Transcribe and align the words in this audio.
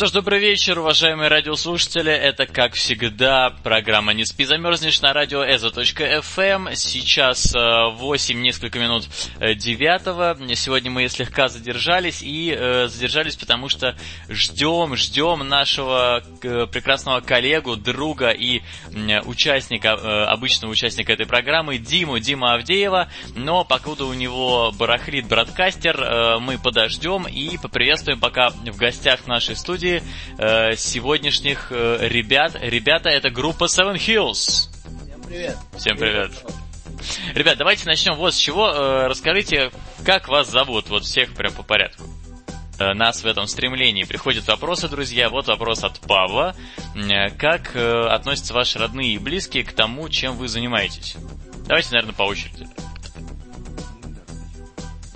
Что 0.00 0.06
ж, 0.06 0.12
добрый 0.12 0.40
вечер, 0.40 0.78
уважаемые 0.78 1.28
радиослушатели. 1.28 2.10
Это, 2.10 2.46
как 2.46 2.72
всегда, 2.72 3.50
программа 3.62 4.14
«Не 4.14 4.24
спи, 4.24 4.46
замерзнешь» 4.46 5.02
на 5.02 5.12
радио 5.12 5.44
EZO.FM. 5.44 6.74
Сейчас 6.74 7.52
8, 7.52 8.34
э, 8.34 8.40
несколько 8.40 8.78
минут 8.78 9.06
9. 9.38 10.50
Э, 10.50 10.54
Сегодня 10.54 10.90
мы 10.90 11.06
слегка 11.08 11.48
задержались, 11.48 12.22
и 12.22 12.50
э, 12.50 12.88
задержались, 12.88 13.36
потому 13.36 13.68
что 13.68 13.94
ждем, 14.30 14.96
ждем 14.96 15.46
нашего 15.46 16.24
прекрасного 16.40 17.20
коллегу, 17.20 17.76
друга 17.76 18.30
и 18.30 18.62
участника, 19.26 20.30
обычного 20.30 20.72
участника 20.72 21.12
этой 21.12 21.26
программы, 21.26 21.76
Диму, 21.76 22.18
Дима 22.20 22.54
Авдеева. 22.54 23.10
Но 23.34 23.64
покуда 23.64 24.06
у 24.06 24.14
него 24.14 24.72
барахлит 24.72 25.28
бродкастер, 25.28 26.40
мы 26.40 26.58
подождем 26.58 27.26
и 27.28 27.58
поприветствуем 27.58 28.18
пока 28.18 28.48
в 28.48 28.76
гостях 28.78 29.26
нашей 29.26 29.56
студии 29.56 29.89
студии 29.90 30.02
э, 30.38 30.76
сегодняшних 30.76 31.68
э, 31.70 32.08
ребят. 32.08 32.56
Ребята, 32.60 33.08
это 33.08 33.30
группа 33.30 33.64
Seven 33.64 33.96
Hills. 33.96 34.68
Всем 35.06 35.22
привет. 35.26 35.56
Всем 35.76 35.96
привет. 35.96 36.30
Ребят, 37.34 37.58
давайте 37.58 37.86
начнем 37.86 38.14
вот 38.14 38.34
с 38.34 38.36
чего. 38.36 38.68
Э, 38.68 39.06
расскажите, 39.06 39.70
как 40.04 40.28
вас 40.28 40.48
зовут, 40.50 40.88
вот 40.88 41.04
всех 41.04 41.34
прям 41.34 41.52
по 41.52 41.62
порядку 41.62 42.04
нас 42.94 43.22
в 43.22 43.26
этом 43.26 43.46
стремлении. 43.46 44.04
Приходят 44.04 44.48
вопросы, 44.48 44.88
друзья. 44.88 45.28
Вот 45.28 45.48
вопрос 45.48 45.84
от 45.84 46.00
Павла. 46.00 46.56
Как 47.36 47.76
относятся 47.76 48.54
ваши 48.54 48.78
родные 48.78 49.16
и 49.16 49.18
близкие 49.18 49.64
к 49.64 49.74
тому, 49.74 50.08
чем 50.08 50.34
вы 50.36 50.48
занимаетесь? 50.48 51.14
Давайте, 51.66 51.90
наверное, 51.90 52.14
по 52.14 52.22
очереди. 52.22 52.66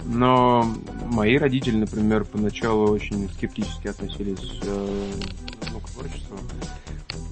Но 0.04 0.74
мои 1.14 1.38
родители, 1.38 1.76
например, 1.76 2.24
поначалу 2.24 2.90
очень 2.90 3.28
скептически 3.30 3.88
относились 3.88 4.60
э, 4.62 5.12
ну, 5.72 5.80
к 5.80 5.88
творчеству. 5.90 6.38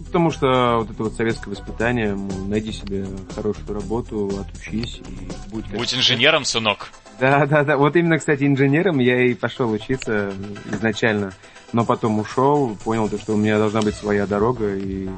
Потому 0.07 0.31
что 0.31 0.79
вот 0.79 0.91
это 0.91 1.03
вот 1.03 1.15
советское 1.15 1.51
воспитание, 1.51 2.15
мол, 2.15 2.47
найди 2.47 2.71
себе 2.73 3.07
хорошую 3.35 3.75
работу, 3.75 4.31
отучись 4.41 5.01
и 5.09 5.51
будь... 5.51 5.67
Будь 5.71 5.95
инженером, 5.95 6.45
сынок. 6.45 6.93
Да, 7.19 7.47
да, 7.47 7.65
да. 7.65 7.77
Вот 7.77 7.97
именно, 7.97 8.19
кстати, 8.19 8.45
инженером 8.45 8.99
я 8.99 9.23
и 9.23 9.35
пошел 9.35 9.71
учиться 9.71 10.33
изначально. 10.71 11.33
Но 11.73 11.85
потом 11.85 12.19
ушел, 12.19 12.77
понял, 12.85 13.09
то, 13.09 13.19
что 13.19 13.33
у 13.33 13.37
меня 13.37 13.59
должна 13.59 13.81
быть 13.81 13.95
своя 13.95 14.27
дорога 14.27 14.75
и 14.77 15.09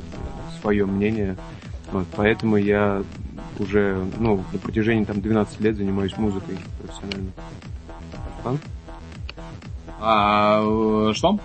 свое 0.60 0.86
мнение. 0.86 1.36
Вот, 1.90 2.06
поэтому 2.14 2.56
я 2.56 3.02
уже, 3.58 4.06
ну, 4.18 4.44
на 4.52 4.58
протяжении 4.58 5.04
там 5.04 5.20
12 5.20 5.60
лет 5.60 5.76
занимаюсь 5.76 6.16
музыкой 6.16 6.56
профессионально. 6.80 7.32
А? 8.44 8.56
А, 10.00 11.14
что? 11.14 11.38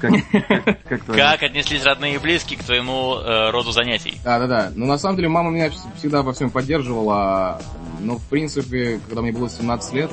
Как, 0.00 0.12
как, 0.48 0.78
как, 0.88 1.06
как 1.06 1.42
отнеслись 1.44 1.84
родные 1.84 2.16
и 2.16 2.18
близкие 2.18 2.58
к 2.58 2.64
твоему 2.64 3.16
э, 3.16 3.50
роду 3.50 3.70
занятий? 3.70 4.20
Да, 4.24 4.40
да, 4.40 4.46
да. 4.46 4.72
Ну, 4.74 4.86
на 4.86 4.98
самом 4.98 5.16
деле, 5.16 5.28
мама 5.28 5.50
меня 5.50 5.70
всегда 5.96 6.22
во 6.22 6.32
всем 6.32 6.50
поддерживала. 6.50 7.60
Но, 8.00 8.18
в 8.18 8.24
принципе, 8.24 8.98
когда 9.06 9.22
мне 9.22 9.30
было 9.30 9.48
17 9.48 9.92
лет, 9.94 10.10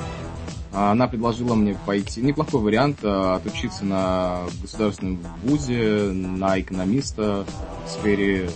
она 0.72 1.08
предложила 1.08 1.54
мне 1.54 1.76
пойти, 1.84 2.22
неплохой 2.22 2.60
вариант, 2.60 2.98
э, 3.02 3.34
отучиться 3.34 3.84
на 3.84 4.42
государственном 4.62 5.18
вузе, 5.42 6.12
на 6.12 6.60
экономиста 6.60 7.44
в 7.86 7.90
сфере 7.90 8.50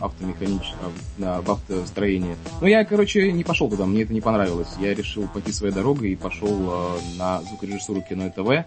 автомеханического, 0.00 0.92
в 1.18 1.50
автостроении. 1.50 2.36
Но 2.60 2.66
я, 2.66 2.84
короче, 2.84 3.32
не 3.32 3.44
пошел 3.44 3.68
туда, 3.68 3.86
мне 3.86 4.02
это 4.02 4.12
не 4.12 4.20
понравилось. 4.20 4.68
Я 4.80 4.94
решил 4.94 5.28
пойти 5.28 5.52
своей 5.52 5.72
дорогой 5.72 6.10
и 6.10 6.16
пошел 6.16 6.48
э, 6.48 6.98
на 7.16 7.42
звукорежиссуру 7.42 8.02
кино 8.02 8.26
и 8.26 8.30
ТВ. 8.30 8.66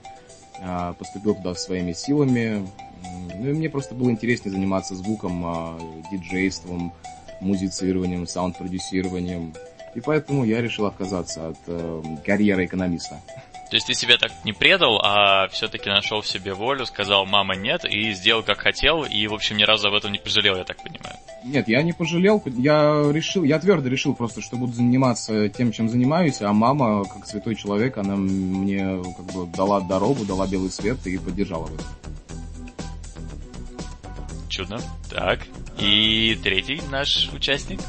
Э, 0.61 0.93
поступил 0.97 1.35
туда 1.35 1.55
своими 1.55 1.93
силами. 1.93 2.67
Ну 3.35 3.49
и 3.49 3.53
мне 3.53 3.69
просто 3.69 3.95
было 3.95 4.09
интереснее 4.09 4.51
заниматься 4.51 4.95
звуком, 4.95 5.43
э, 5.45 5.79
диджейством, 6.11 6.93
музицированием, 7.39 8.27
саунд-продюсированием. 8.27 9.53
И 9.95 10.01
поэтому 10.01 10.45
я 10.45 10.61
решил 10.61 10.85
отказаться 10.85 11.49
от 11.49 12.23
карьеры 12.23 12.65
экономиста. 12.65 13.19
То 13.71 13.77
есть 13.77 13.87
ты 13.87 13.93
себя 13.93 14.17
так 14.17 14.33
не 14.43 14.51
предал, 14.51 14.99
а 15.01 15.47
все-таки 15.47 15.89
нашел 15.89 16.19
в 16.19 16.27
себе 16.27 16.53
волю, 16.53 16.85
сказал 16.85 17.25
мама 17.25 17.55
нет 17.55 17.85
и 17.85 18.11
сделал 18.11 18.43
как 18.43 18.59
хотел, 18.59 19.05
и, 19.05 19.27
в 19.27 19.33
общем, 19.33 19.55
ни 19.55 19.63
разу 19.63 19.87
об 19.87 19.93
этом 19.93 20.11
не 20.11 20.17
пожалел, 20.17 20.57
я 20.57 20.65
так 20.65 20.83
понимаю. 20.83 21.15
Нет, 21.45 21.69
я 21.69 21.81
не 21.81 21.93
пожалел, 21.93 22.43
я 22.45 23.09
решил, 23.13 23.45
я 23.45 23.59
твердо 23.59 23.87
решил 23.87 24.13
просто, 24.13 24.41
что 24.41 24.57
буду 24.57 24.73
заниматься 24.73 25.47
тем, 25.47 25.71
чем 25.71 25.87
занимаюсь, 25.87 26.41
а 26.41 26.51
мама, 26.51 27.05
как 27.05 27.25
святой 27.25 27.55
человек, 27.55 27.97
она 27.97 28.17
мне 28.17 29.01
как 29.15 29.25
бы 29.33 29.47
дала 29.55 29.79
дорогу, 29.79 30.25
дала 30.25 30.47
белый 30.47 30.69
свет 30.69 31.07
и 31.07 31.17
поддержала 31.17 31.67
в 31.67 31.73
этом. 31.73 31.87
Чудно. 34.49 34.81
Так, 35.09 35.47
и 35.79 36.37
третий 36.43 36.81
наш 36.91 37.29
участник? 37.31 37.79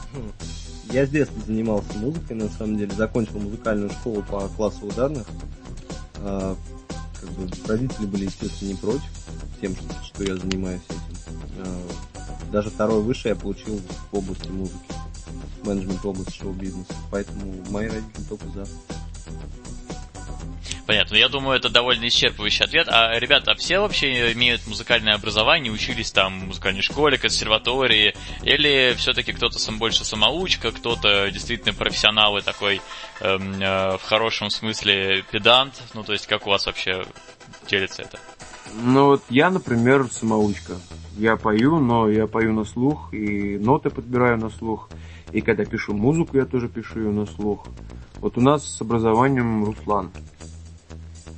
Я 0.93 1.07
с 1.07 1.09
детства 1.09 1.41
занимался 1.47 1.91
музыкой, 1.97 2.37
на 2.37 2.51
самом 2.51 2.77
деле, 2.77 2.95
закончил 2.95 3.39
музыкальную 3.39 3.89
школу 3.89 4.23
по 4.31 4.47
классу 4.49 4.87
ударных. 4.87 5.27
А, 6.17 6.55
как 7.19 7.31
бы 7.31 7.49
родители 7.67 8.05
были, 8.05 8.25
естественно, 8.27 8.69
не 8.69 8.75
против 8.75 9.11
тем, 9.63 9.75
что, 9.75 9.85
что 10.05 10.25
я 10.25 10.37
занимаюсь 10.37 10.83
этим. 10.91 11.39
А, 11.65 12.53
даже 12.53 12.69
второе 12.69 13.01
высшее 13.01 13.35
я 13.35 13.41
получил 13.41 13.81
в 14.11 14.19
области 14.19 14.49
музыки, 14.49 14.93
менеджмент 15.65 16.05
области 16.05 16.37
шоу-бизнеса. 16.37 16.93
Поэтому 17.11 17.55
мои 17.71 17.89
родители 17.89 18.25
только 18.29 18.47
за. 18.51 18.67
Понятно. 20.93 21.15
Я 21.15 21.31
думаю, 21.31 21.57
это 21.57 21.71
довольно 21.71 22.05
исчерпывающий 22.05 22.65
ответ. 22.65 22.87
А 22.91 23.19
ребята, 23.19 23.55
все 23.55 23.79
вообще 23.79 24.31
имеют 24.35 24.67
музыкальное 24.67 25.15
образование, 25.15 25.73
учились 25.73 26.13
там 26.13 26.41
в 26.41 26.47
музыкальной 26.49 26.83
школе, 26.83 27.17
консерватории, 27.17 28.15
или 28.43 28.95
все-таки 28.99 29.33
кто-то 29.33 29.59
сам 29.59 29.79
больше 29.79 30.05
самоучка, 30.05 30.71
кто-то 30.71 31.31
действительно 31.31 31.73
профессионал 31.73 32.37
и 32.37 32.43
такой 32.43 32.83
эм, 33.21 33.55
э, 33.59 33.97
в 33.97 34.03
хорошем 34.03 34.51
смысле 34.51 35.25
педант? 35.31 35.83
Ну, 35.95 36.05
то 36.05 36.13
есть, 36.13 36.27
как 36.27 36.47
у 36.47 36.51
вас 36.51 36.67
вообще 36.67 37.07
делится 37.71 38.03
это? 38.03 38.19
Ну, 38.75 39.07
вот 39.07 39.23
я, 39.31 39.49
например, 39.49 40.09
самоучка. 40.13 40.75
Я 41.17 41.37
пою, 41.37 41.81
но 41.81 42.11
я 42.11 42.27
пою 42.27 42.53
на 42.53 42.67
слух, 42.67 43.15
и 43.15 43.57
ноты 43.57 43.89
подбираю 43.89 44.37
на 44.37 44.51
слух. 44.51 44.91
И 45.33 45.41
когда 45.41 45.65
пишу 45.65 45.95
музыку, 45.95 46.37
я 46.37 46.45
тоже 46.45 46.69
пишу 46.69 46.99
ее 46.99 47.13
на 47.13 47.25
слух. 47.25 47.67
Вот 48.21 48.37
у 48.37 48.43
нас 48.43 48.63
с 48.67 48.83
образованием 48.83 49.65
Руслан. 49.65 50.11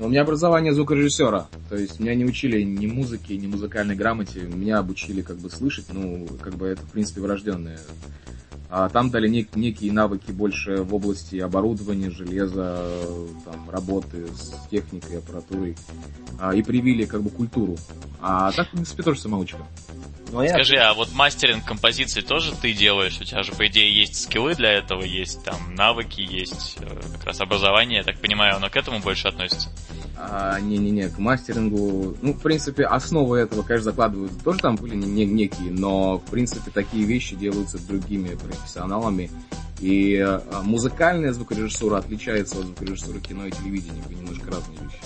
У 0.00 0.08
меня 0.08 0.22
образование 0.22 0.74
звукорежиссера, 0.74 1.46
то 1.68 1.76
есть 1.76 2.00
меня 2.00 2.14
не 2.14 2.24
учили 2.24 2.62
ни 2.62 2.86
музыке, 2.86 3.36
ни 3.36 3.46
музыкальной 3.46 3.94
грамоте, 3.94 4.40
меня 4.40 4.78
обучили 4.78 5.22
как 5.22 5.36
бы 5.36 5.48
слышать, 5.50 5.86
ну, 5.92 6.26
как 6.42 6.54
бы 6.54 6.66
это, 6.66 6.82
в 6.82 6.90
принципе, 6.90 7.20
врожденное. 7.20 7.78
А 8.76 8.88
там 8.88 9.08
дали 9.08 9.30
нек- 9.30 9.50
некие 9.54 9.92
навыки 9.92 10.32
больше 10.32 10.78
в 10.82 10.92
области 10.96 11.36
оборудования, 11.36 12.10
железа, 12.10 12.84
там, 13.44 13.70
работы 13.70 14.26
с 14.26 14.66
техникой, 14.68 15.18
аппаратурой, 15.18 15.76
а, 16.40 16.52
и 16.52 16.60
привили 16.60 17.04
как 17.04 17.22
бы 17.22 17.30
культуру. 17.30 17.76
А 18.20 18.50
так, 18.50 18.66
в 18.66 18.70
принципе, 18.72 19.04
тоже 19.04 19.20
самоучка. 19.20 19.58
Ну, 20.32 20.40
а 20.40 20.48
Скажи, 20.48 20.74
а 20.74 20.92
вот 20.92 21.12
мастеринг 21.12 21.64
композиции 21.64 22.20
тоже 22.20 22.52
ты 22.60 22.72
делаешь? 22.72 23.16
У 23.20 23.24
тебя 23.24 23.44
же, 23.44 23.52
по 23.52 23.64
идее, 23.68 23.96
есть 23.96 24.20
скиллы 24.20 24.56
для 24.56 24.72
этого, 24.72 25.04
есть 25.04 25.44
там 25.44 25.76
навыки, 25.76 26.20
есть 26.20 26.76
э, 26.80 27.00
как 27.12 27.26
раз 27.26 27.40
образование, 27.40 27.98
я 27.98 28.02
так 28.02 28.18
понимаю, 28.20 28.56
оно 28.56 28.70
к 28.70 28.76
этому 28.76 28.98
больше 28.98 29.28
относится? 29.28 29.68
А, 30.16 30.60
не-не-не, 30.60 31.08
к 31.08 31.18
мастерингу, 31.18 32.16
ну, 32.22 32.32
в 32.32 32.40
принципе, 32.40 32.84
основы 32.84 33.38
этого, 33.38 33.62
конечно, 33.62 33.90
закладывают 33.90 34.32
тоже 34.44 34.60
там 34.60 34.76
были 34.76 34.94
не, 34.94 35.24
некие, 35.24 35.72
но, 35.72 36.18
в 36.18 36.30
принципе, 36.30 36.70
такие 36.70 37.04
вещи 37.04 37.34
делаются 37.34 37.84
другими 37.84 38.36
профессионалами. 38.36 39.30
И 39.80 40.16
а, 40.18 40.62
музыкальная 40.62 41.32
звукорежиссура 41.32 41.98
отличается 41.98 42.58
от 42.58 42.66
звукорежиссуры 42.66 43.20
кино 43.20 43.46
и 43.46 43.50
телевидения, 43.50 44.02
немножко 44.08 44.52
разные 44.52 44.78
вещи. 44.82 44.98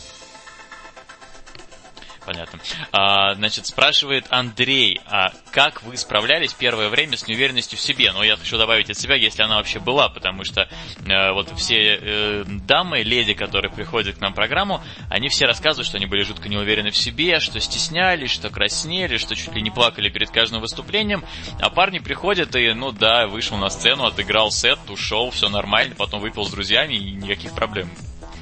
Понятно. 2.28 2.60
А, 2.92 3.34
значит, 3.36 3.64
спрашивает 3.64 4.26
Андрей, 4.28 5.00
а 5.06 5.32
как 5.50 5.82
вы 5.82 5.96
справлялись 5.96 6.52
первое 6.52 6.90
время 6.90 7.16
с 7.16 7.26
неуверенностью 7.26 7.78
в 7.78 7.80
себе? 7.80 8.12
Ну, 8.12 8.22
я 8.22 8.36
хочу 8.36 8.58
добавить 8.58 8.90
от 8.90 8.98
себя, 8.98 9.14
если 9.14 9.42
она 9.42 9.56
вообще 9.56 9.78
была, 9.78 10.10
потому 10.10 10.44
что 10.44 10.68
э, 11.06 11.32
вот 11.32 11.50
все 11.56 11.98
э, 11.98 12.44
дамы, 12.46 13.02
леди, 13.02 13.32
которые 13.32 13.72
приходят 13.72 14.18
к 14.18 14.20
нам 14.20 14.32
в 14.32 14.34
программу, 14.34 14.84
они 15.08 15.30
все 15.30 15.46
рассказывают, 15.46 15.86
что 15.86 15.96
они 15.96 16.04
были 16.04 16.22
жутко 16.22 16.50
неуверены 16.50 16.90
в 16.90 16.98
себе, 16.98 17.40
что 17.40 17.60
стеснялись, 17.60 18.30
что 18.30 18.50
краснели, 18.50 19.16
что 19.16 19.34
чуть 19.34 19.54
ли 19.54 19.62
не 19.62 19.70
плакали 19.70 20.10
перед 20.10 20.30
каждым 20.30 20.60
выступлением, 20.60 21.24
а 21.60 21.70
парни 21.70 21.98
приходят 21.98 22.54
и, 22.56 22.74
ну 22.74 22.92
да, 22.92 23.26
вышел 23.26 23.56
на 23.56 23.70
сцену, 23.70 24.04
отыграл 24.04 24.50
сет, 24.50 24.78
ушел, 24.90 25.30
все 25.30 25.48
нормально, 25.48 25.94
потом 25.96 26.20
выпил 26.20 26.44
с 26.44 26.50
друзьями 26.50 26.92
и 26.92 27.12
никаких 27.12 27.54
проблем. 27.54 27.88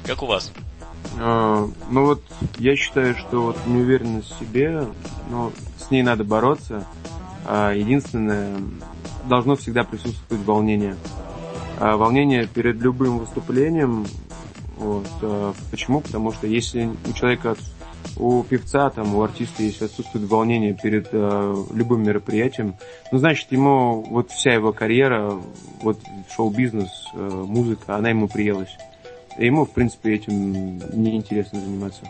Как 0.05 0.21
у 0.23 0.25
вас? 0.25 0.51
А, 1.19 1.67
ну 1.89 2.05
вот, 2.05 2.23
я 2.57 2.75
считаю, 2.75 3.15
что 3.15 3.41
вот 3.41 3.57
неуверенность 3.65 4.31
в 4.31 4.39
себе, 4.39 4.85
ну, 5.29 5.51
с 5.77 5.91
ней 5.91 6.03
надо 6.03 6.23
бороться. 6.23 6.85
А 7.45 7.73
единственное, 7.73 8.57
должно 9.25 9.55
всегда 9.55 9.83
присутствовать 9.83 10.45
волнение. 10.45 10.95
А 11.79 11.95
волнение 11.95 12.47
перед 12.47 12.77
любым 12.77 13.19
выступлением. 13.19 14.05
Вот. 14.77 15.07
А 15.21 15.53
почему? 15.71 16.01
Потому 16.01 16.31
что 16.31 16.45
если 16.45 16.89
у 17.07 17.13
человека, 17.13 17.55
у 18.17 18.43
певца, 18.43 18.89
там, 18.89 19.15
у 19.15 19.23
артиста, 19.23 19.63
если 19.63 19.85
отсутствует 19.85 20.29
волнение 20.29 20.73
перед 20.73 21.09
э, 21.11 21.55
любым 21.73 22.03
мероприятием, 22.03 22.75
ну, 23.11 23.17
значит, 23.17 23.51
ему 23.51 24.01
вот 24.09 24.31
вся 24.31 24.53
его 24.53 24.73
карьера, 24.73 25.33
вот 25.81 25.99
шоу-бизнес, 26.35 26.89
э, 27.13 27.43
музыка, 27.47 27.95
она 27.95 28.09
ему 28.09 28.27
приелась 28.27 28.75
ему, 29.45 29.65
в 29.65 29.71
принципе, 29.71 30.15
этим 30.15 30.77
неинтересно 31.01 31.59
заниматься. 31.59 32.01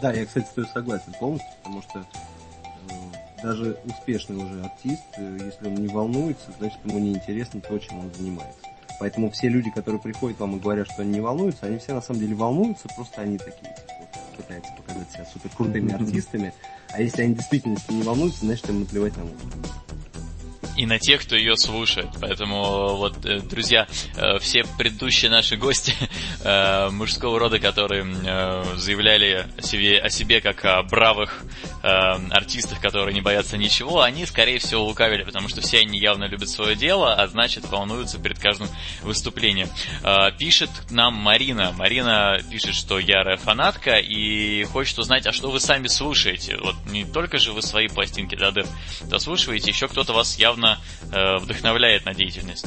Да, 0.00 0.12
я, 0.12 0.24
кстати, 0.26 0.46
с 0.46 0.50
тобой 0.50 0.70
согласен 0.72 1.12
полностью, 1.20 1.50
потому 1.62 1.82
что 1.82 1.98
э, 2.00 3.42
даже 3.42 3.78
успешный 3.84 4.36
уже 4.36 4.62
артист, 4.62 5.02
э, 5.18 5.38
если 5.44 5.68
он 5.68 5.74
не 5.74 5.88
волнуется, 5.88 6.50
значит 6.58 6.78
ему 6.84 6.98
неинтересно 6.98 7.60
то, 7.60 7.78
чем 7.78 7.98
он 8.00 8.10
занимается. 8.14 8.58
Поэтому 8.98 9.30
все 9.30 9.48
люди, 9.48 9.70
которые 9.70 10.00
приходят 10.00 10.40
вам 10.40 10.56
и 10.56 10.60
говорят, 10.60 10.90
что 10.90 11.02
они 11.02 11.12
не 11.12 11.20
волнуются, 11.20 11.66
они 11.66 11.78
все 11.78 11.92
на 11.92 12.00
самом 12.00 12.20
деле 12.20 12.34
волнуются, 12.34 12.88
просто 12.96 13.20
они 13.20 13.36
такие 13.36 13.74
вот, 14.00 14.36
пытаются 14.36 14.72
показать 14.72 15.10
себя 15.10 15.26
супер 15.26 15.50
крутыми 15.50 15.92
артистами. 15.92 16.54
А 16.90 17.02
если 17.02 17.22
они 17.22 17.34
действительно 17.34 17.76
не 17.90 18.02
волнуются, 18.02 18.46
значит 18.46 18.68
им 18.70 18.80
наплевать 18.80 19.16
на 19.18 19.24
музыку 19.24 19.58
и 20.76 20.86
на 20.86 20.98
тех, 20.98 21.22
кто 21.22 21.36
ее 21.36 21.56
слушает. 21.56 22.08
Поэтому 22.20 22.96
вот, 22.96 23.24
э, 23.24 23.40
друзья, 23.40 23.86
э, 24.16 24.38
все 24.38 24.64
предыдущие 24.78 25.30
наши 25.30 25.56
гости 25.56 25.94
э, 26.44 26.90
мужского 26.90 27.38
рода, 27.38 27.58
которые 27.58 28.04
заявляли 28.76 29.46
о 29.56 29.62
себе, 29.62 29.98
о 29.98 30.10
себе 30.10 30.40
как 30.40 30.64
о 30.64 30.82
бравых 30.82 31.42
артистах, 31.82 32.80
которые 32.80 33.14
не 33.14 33.20
боятся 33.20 33.56
ничего, 33.56 34.02
они, 34.02 34.26
скорее 34.26 34.58
всего, 34.58 34.84
лукавили, 34.84 35.22
потому 35.22 35.48
что 35.48 35.60
все 35.60 35.80
они 35.80 35.98
явно 35.98 36.24
любят 36.24 36.48
свое 36.48 36.74
дело, 36.74 37.14
а 37.14 37.26
значит, 37.28 37.68
волнуются 37.68 38.18
перед 38.18 38.38
каждым 38.38 38.68
выступлением. 39.02 39.68
Пишет 40.38 40.70
нам 40.90 41.14
Марина. 41.14 41.72
Марина 41.72 42.40
пишет, 42.50 42.74
что 42.74 42.98
ярая 42.98 43.36
фанатка 43.36 43.96
и 43.98 44.64
хочет 44.64 44.98
узнать, 44.98 45.26
а 45.26 45.32
что 45.32 45.50
вы 45.50 45.60
сами 45.60 45.86
слушаете? 45.86 46.58
Вот 46.60 46.74
не 46.86 47.04
только 47.04 47.38
же 47.38 47.52
вы 47.52 47.62
свои 47.62 47.88
пластинки 47.88 48.34
да, 48.34 48.52
дослушиваете, 49.02 49.70
еще 49.70 49.86
кто-то 49.88 50.12
вас 50.12 50.38
явно 50.38 50.65
безусловно, 50.66 50.78
э, 51.12 51.38
вдохновляет 51.38 52.04
на 52.04 52.14
деятельность. 52.14 52.66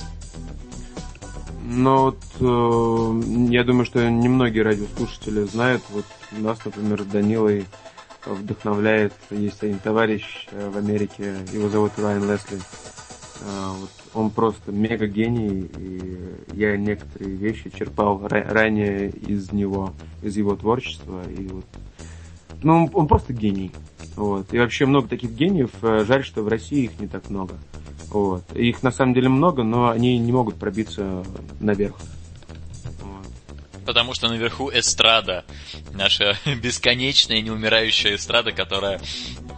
Ну 1.71 2.01
вот, 2.03 2.19
э, 2.39 3.51
я 3.51 3.63
думаю, 3.63 3.85
что 3.85 4.09
немногие 4.09 4.63
радиослушатели 4.63 5.43
знают, 5.43 5.83
вот 5.89 6.05
нас, 6.31 6.63
например, 6.65 7.01
с 7.03 7.05
Данилой 7.05 7.65
вдохновляет, 8.25 9.13
есть 9.29 9.61
один 9.63 9.79
товарищ 9.79 10.47
э, 10.51 10.69
в 10.69 10.77
Америке, 10.77 11.35
его 11.53 11.69
зовут 11.69 11.91
Райан 11.97 12.29
Лесли. 12.29 12.57
Э, 13.41 13.69
вот, 13.79 13.91
он 14.15 14.31
просто 14.31 14.71
мега 14.71 15.05
гений, 15.05 15.69
и 15.77 16.35
я 16.53 16.75
некоторые 16.75 17.35
вещи 17.35 17.69
черпал 17.69 18.19
ранее 18.27 19.09
из 19.09 19.51
него, 19.51 19.93
из 20.23 20.37
его 20.37 20.55
творчества, 20.55 21.21
и 21.29 21.47
вот, 21.47 21.65
ну, 22.63 22.89
он 22.93 23.07
просто 23.07 23.33
гений. 23.33 23.71
Вот. 24.15 24.53
И 24.53 24.59
вообще 24.59 24.85
много 24.85 25.07
таких 25.07 25.31
гениев. 25.31 25.71
Э, 25.81 26.03
жаль, 26.05 26.23
что 26.23 26.43
в 26.43 26.47
России 26.47 26.85
их 26.85 26.99
не 26.99 27.07
так 27.07 27.29
много. 27.29 27.55
Вот. 28.09 28.43
Их 28.55 28.83
на 28.83 28.91
самом 28.91 29.13
деле 29.13 29.29
много, 29.29 29.63
но 29.63 29.89
они 29.89 30.17
не 30.17 30.31
могут 30.31 30.55
пробиться 30.55 31.23
наверх. 31.59 31.95
Потому 33.85 34.13
что 34.13 34.27
наверху 34.29 34.69
эстрада. 34.71 35.45
Наша 35.93 36.37
бесконечная 36.61 37.41
неумирающая 37.41 38.15
эстрада, 38.15 38.51
которая 38.51 38.99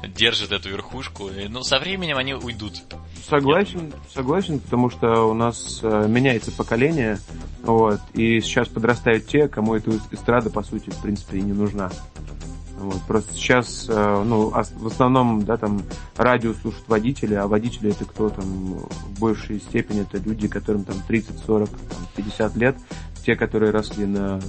держит 0.07 0.51
эту 0.51 0.69
верхушку. 0.69 1.29
Ну, 1.49 1.63
со 1.63 1.79
временем 1.79 2.17
они 2.17 2.33
уйдут. 2.33 2.81
Согласен, 3.27 3.93
согласен, 4.13 4.59
потому 4.59 4.89
что 4.89 5.29
у 5.29 5.33
нас 5.33 5.79
э, 5.83 6.05
меняется 6.07 6.51
поколение, 6.51 7.19
вот, 7.63 8.01
и 8.13 8.41
сейчас 8.41 8.67
подрастают 8.67 9.27
те, 9.27 9.47
кому 9.47 9.75
эта 9.75 9.91
эстрада, 10.11 10.49
по 10.49 10.63
сути, 10.63 10.89
в 10.89 11.01
принципе, 11.01 11.37
и 11.37 11.41
не 11.41 11.53
нужна. 11.53 11.91
Вот. 12.81 13.01
Просто 13.03 13.33
сейчас, 13.33 13.85
э, 13.87 14.23
ну, 14.25 14.49
в 14.49 14.87
основном, 14.87 15.45
да, 15.45 15.57
там, 15.57 15.83
радио 16.15 16.53
слушают 16.53 16.87
водители, 16.87 17.35
а 17.35 17.47
водители 17.47 17.91
это 17.91 18.05
кто 18.05 18.29
там 18.29 18.45
в 18.45 19.19
большей 19.19 19.59
степени, 19.59 20.01
это 20.01 20.17
люди, 20.17 20.47
которым 20.47 20.83
там 20.83 20.95
30, 21.07 21.37
40, 21.45 21.69
там, 21.69 22.07
50 22.15 22.55
лет, 22.55 22.75
те, 23.23 23.35
которые 23.35 23.71
росли 23.71 24.07
на, 24.07 24.41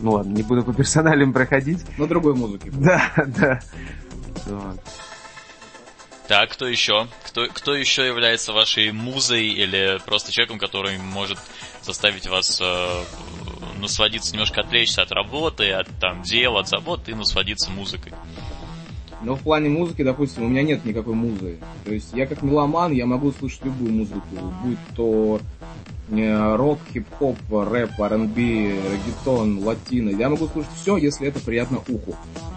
ну 0.00 0.12
ладно, 0.12 0.32
не 0.32 0.44
буду 0.44 0.62
по 0.62 0.72
персоналям 0.72 1.32
проходить. 1.32 1.84
На 1.98 2.06
другой 2.06 2.34
музыке. 2.34 2.70
Да, 2.72 3.12
да. 3.16 3.60
Вот. 4.46 4.80
Так, 6.28 6.50
кто 6.50 6.68
еще? 6.68 7.08
Кто, 7.24 7.46
кто 7.48 7.74
еще 7.74 8.06
является 8.06 8.52
вашей 8.52 8.92
музой 8.92 9.46
или 9.48 10.00
просто 10.04 10.30
человеком, 10.32 10.58
который 10.58 10.98
может 10.98 11.38
заставить 11.82 12.28
вас 12.28 12.60
э, 12.60 13.04
насладиться, 13.80 14.32
немножко 14.32 14.60
отвлечься 14.60 15.02
от 15.02 15.12
работы, 15.12 15.70
от 15.72 15.88
там 16.00 16.22
дел, 16.22 16.56
от 16.56 16.68
забот 16.68 17.08
и 17.08 17.14
насладиться 17.14 17.70
музыкой. 17.70 18.12
Но 19.22 19.34
в 19.34 19.40
плане 19.40 19.70
музыки, 19.70 20.02
допустим, 20.02 20.44
у 20.44 20.48
меня 20.48 20.62
нет 20.62 20.84
никакой 20.84 21.14
музы. 21.14 21.58
То 21.84 21.92
есть 21.92 22.12
я 22.12 22.26
как 22.26 22.42
меломан, 22.42 22.92
я 22.92 23.06
могу 23.06 23.32
слушать 23.32 23.64
любую 23.64 23.92
музыку, 23.92 24.20
будь 24.62 24.78
то 24.94 25.40
э, 26.10 26.56
рок, 26.56 26.78
хип-хоп, 26.92 27.36
рэп, 27.50 27.98
R&B, 27.98 28.36
регетон, 28.36 29.64
латино. 29.64 30.10
Я 30.10 30.28
могу 30.28 30.46
слушать 30.48 30.70
все, 30.76 30.96
если 30.96 31.28
это 31.28 31.40
приятно 31.40 31.78
уху. 31.88 32.14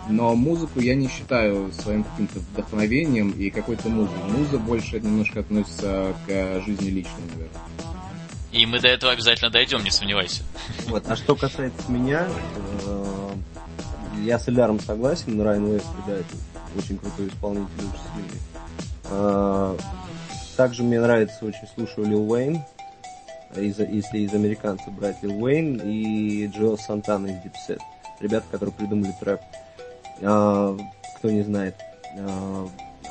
Но 0.10 0.36
музыку 0.36 0.80
я 0.80 0.96
не 0.96 1.07
считаю 1.07 1.72
своим 1.72 2.04
каким-то 2.04 2.40
вдохновением 2.40 3.31
и 3.31 3.50
какой-то 3.50 3.90
музой. 3.90 4.18
Муза 4.38 4.57
больше 4.57 5.00
немножко 5.00 5.40
относится 5.40 6.13
к 6.28 6.62
жизни 6.66 6.90
личной, 6.90 7.24
наверное. 7.36 7.99
И 8.51 8.66
мы 8.66 8.80
до 8.80 8.88
этого 8.88 9.12
обязательно 9.12 9.51
дойдем, 9.51 9.84
не 9.84 9.92
сомневайся. 9.92 10.44
Вот. 10.88 11.04
А 11.07 11.16
что 11.16 11.36
касается 11.36 11.92
меня, 11.92 12.28
э, 12.86 13.34
я 14.24 14.40
с 14.40 14.50
Эляром 14.50 14.80
согласен, 14.80 15.40
Райан 15.40 15.66
Уэсли, 15.66 15.88
да, 16.07 16.13
это 16.13 16.36
очень 16.75 16.98
крутой 16.98 17.27
исполнитель, 17.27 17.70
очень 17.77 18.01
сильный. 18.15 18.41
Э, 19.06 19.77
также 20.58 20.84
мне 20.84 21.00
нравится, 21.00 21.46
очень 21.46 21.68
слушаю 21.75 22.08
Lil 22.08 22.32
Wayne, 22.32 22.63
из, 23.56 23.77
если 23.79 24.20
из 24.20 24.34
американцев 24.34 24.91
брать 24.94 25.22
Lil 25.22 25.44
Wayne 25.44 25.82
и 25.84 26.48
Juelz 26.48 26.75
Santana 26.75 27.27
из 27.27 27.41
Dipset. 27.44 27.82
Ребята, 28.20 28.48
которые 28.51 28.74
придумали 28.74 29.13
трэп. 29.20 29.41
Э, 30.22 30.77
кто 31.18 31.29
не 31.29 31.44
знает. 31.44 31.75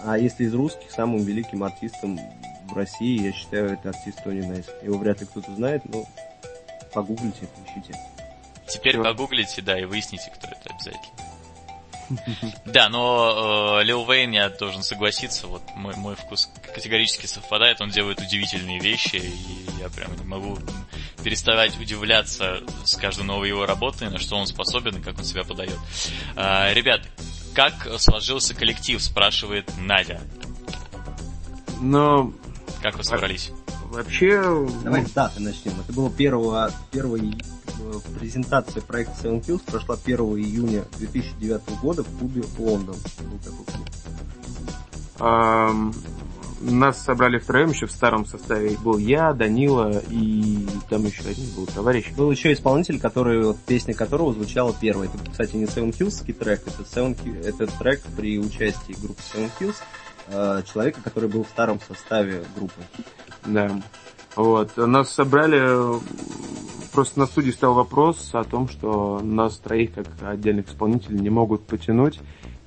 А 0.05 0.17
если 0.17 0.45
из 0.45 0.55
русских, 0.55 0.91
самым 0.91 1.23
великим 1.23 1.63
артистом 1.63 2.19
в 2.69 2.77
России, 2.77 3.23
я 3.23 3.33
считаю, 3.33 3.73
это 3.73 3.91
артист 3.91 4.23
Тони 4.23 4.43
Найс. 4.43 4.67
Его 4.83 4.99
вряд 4.99 5.21
ли 5.21 5.27
кто-то 5.27 5.55
знает, 5.55 5.83
но 5.87 6.05
погуглите, 6.93 7.47
поищите. 7.47 7.99
Теперь 8.69 8.95
Все. 8.95 9.03
погуглите, 9.05 9.63
да, 9.63 9.79
и 9.79 9.85
выясните, 9.85 10.31
кто 10.35 10.49
это 10.49 10.71
обязательно. 10.75 11.29
Да, 12.65 12.89
но 12.89 13.81
э, 13.81 13.85
Лил 13.85 14.11
Вейн, 14.11 14.31
я 14.31 14.49
должен 14.49 14.83
согласиться, 14.83 15.47
вот 15.47 15.63
мой, 15.75 15.95
мой 15.97 16.17
вкус 16.17 16.51
категорически 16.75 17.27
совпадает, 17.27 17.81
он 17.81 17.91
делает 17.91 18.19
удивительные 18.21 18.81
вещи, 18.81 19.17
и 19.17 19.81
я 19.81 19.89
прям 19.91 20.17
не 20.17 20.25
могу 20.25 20.59
переставать 21.23 21.79
удивляться 21.79 22.61
с 22.85 22.97
каждой 22.97 23.25
новой 23.25 23.49
его 23.49 23.67
работы, 23.67 24.09
на 24.09 24.19
что 24.19 24.37
он 24.37 24.47
способен 24.47 24.97
и 24.97 25.03
как 25.03 25.19
он 25.19 25.25
себя 25.25 25.45
подает. 25.45 25.79
Э, 26.37 26.73
ребят, 26.73 27.03
как 27.55 27.89
сложился 27.99 28.55
коллектив, 28.55 29.03
спрашивает 29.03 29.71
Надя. 29.79 30.21
Но 31.81 32.33
как 32.83 32.97
вы 32.97 33.05
собрались? 33.05 33.53
Вообще... 33.91 34.69
Давай 34.85 35.05
с 35.07 35.11
даты 35.11 35.41
начнем. 35.41 35.73
Это 35.81 35.93
было 35.93 36.11
первого, 36.11 36.71
первая 36.91 37.23
презентация 38.19 38.83
проекта 38.83 39.29
Seven 39.29 39.45
Kills 39.45 39.63
прошла 39.65 39.97
1 40.03 40.19
июня 40.19 40.85
2009 40.99 41.81
года 41.81 42.03
в 42.03 42.19
клубе 42.19 42.43
Лондон. 42.59 42.97
Был 43.21 43.39
такой 43.39 43.65
клуб. 45.19 45.95
Нас 46.61 47.01
собрали 47.01 47.39
втроем 47.39 47.71
еще 47.71 47.87
в 47.87 47.93
старом 47.93 48.27
составе. 48.27 48.77
Был 48.83 48.99
я, 48.99 49.33
Данила 49.33 50.03
и 50.11 50.67
там 50.91 51.07
еще 51.07 51.23
один 51.23 51.47
был 51.55 51.67
товарищ. 51.67 52.11
Был 52.17 52.33
еще 52.33 52.53
исполнитель, 52.53 52.99
который, 52.99 53.45
вот, 53.45 53.59
песня 53.61 53.95
которого 53.95 54.33
звучала 54.33 54.75
первой. 54.75 55.07
Это, 55.07 55.19
кстати, 55.31 55.55
не 55.55 55.67
Seven 55.67 55.97
Hillsский 55.97 56.33
трек, 56.33 56.63
это, 56.67 56.83
Seven, 56.83 57.17
это 57.45 57.69
трек 57.79 58.03
при 58.17 58.41
участии 58.41 58.97
группы 59.01 59.23
Seven 59.33 59.51
Hills, 59.61 59.77
э, 60.31 60.63
человека, 60.73 61.01
который 61.03 61.29
был 61.29 61.45
в 61.45 61.49
старом 61.49 61.81
составе 61.87 62.45
группы. 62.57 62.81
Да. 63.47 63.81
Вот. 64.37 64.77
Нас 64.77 65.11
собрали, 65.11 65.99
просто 66.93 67.19
на 67.19 67.27
студии 67.27 67.51
стал 67.51 67.75
вопрос 67.75 68.31
о 68.33 68.45
том, 68.45 68.69
что 68.69 69.21
нас 69.21 69.59
троих, 69.59 69.95
как 69.95 70.07
отдельных 70.23 70.69
исполнителей, 70.69 71.19
не 71.19 71.31
могут 71.31 71.67
потянуть. 71.67 72.21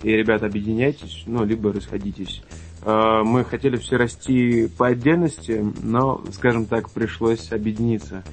И, 0.03 0.09
ребята, 0.09 0.47
объединяйтесь, 0.47 1.23
ну, 1.27 1.45
либо 1.45 1.71
расходитесь. 1.71 2.41
Э, 2.83 3.21
мы 3.23 3.45
хотели 3.45 3.77
все 3.77 3.97
расти 3.97 4.67
по 4.77 4.87
отдельности, 4.87 5.63
но, 5.81 6.23
скажем 6.33 6.65
так, 6.65 6.89
пришлось 6.89 7.51
объединиться. 7.51 8.23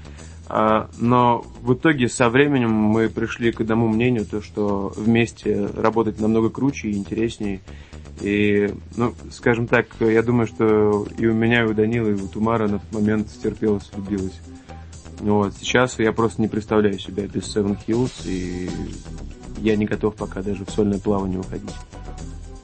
Э, 0.49 0.87
но 0.99 1.45
в 1.61 1.75
итоге 1.75 2.09
со 2.09 2.31
временем 2.31 2.73
мы 2.73 3.09
пришли 3.09 3.53
к 3.53 3.61
одному 3.61 3.89
мнению, 3.89 4.25
то 4.25 4.41
что 4.41 4.93
вместе 4.97 5.67
работать 5.67 6.21
намного 6.21 6.51
круче 6.51 6.89
и 6.89 6.97
интереснее. 6.97 7.61
И, 8.21 8.75
ну, 8.97 9.15
скажем 9.31 9.67
так, 9.67 9.87
я 10.01 10.23
думаю, 10.23 10.47
что 10.47 11.07
и 11.17 11.27
у 11.27 11.35
меня, 11.35 11.63
и 11.63 11.67
у 11.67 11.75
Данила, 11.75 12.09
и 12.09 12.15
у 12.15 12.29
Тумара 12.29 12.67
на 12.67 12.79
тот 12.79 12.93
момент 12.93 13.29
стерпелось, 13.31 13.91
влюбилась. 13.93 14.41
Вот. 15.21 15.55
Сейчас 15.55 15.99
я 15.99 16.13
просто 16.13 16.41
не 16.41 16.49
представляю 16.49 16.99
себя 16.99 17.27
без 17.27 17.45
Seven 17.57 17.79
Hills, 17.87 18.13
и 18.25 18.71
я 19.59 19.77
не 19.77 19.87
готов 19.87 20.15
пока 20.17 20.43
даже 20.43 20.65
в 20.65 20.71
сольное 20.71 20.99
плавание 20.99 21.41
уходить. 21.41 21.75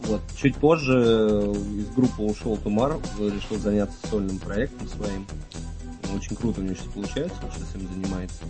Вот. 0.02 0.20
Чуть 0.36 0.56
позже 0.56 1.54
из 1.78 1.86
группы 1.94 2.22
ушел 2.22 2.56
Тумар, 2.56 2.96
решил 3.18 3.56
заняться 3.58 3.96
сольным 4.08 4.38
проектом 4.38 4.88
своим. 4.88 5.26
Очень 6.14 6.36
круто 6.36 6.60
у 6.60 6.64
него 6.64 6.74
сейчас 6.74 6.92
получается, 6.92 7.36
он 7.42 7.50
сейчас 7.52 7.74
им 7.74 7.88
занимается. 7.88 8.44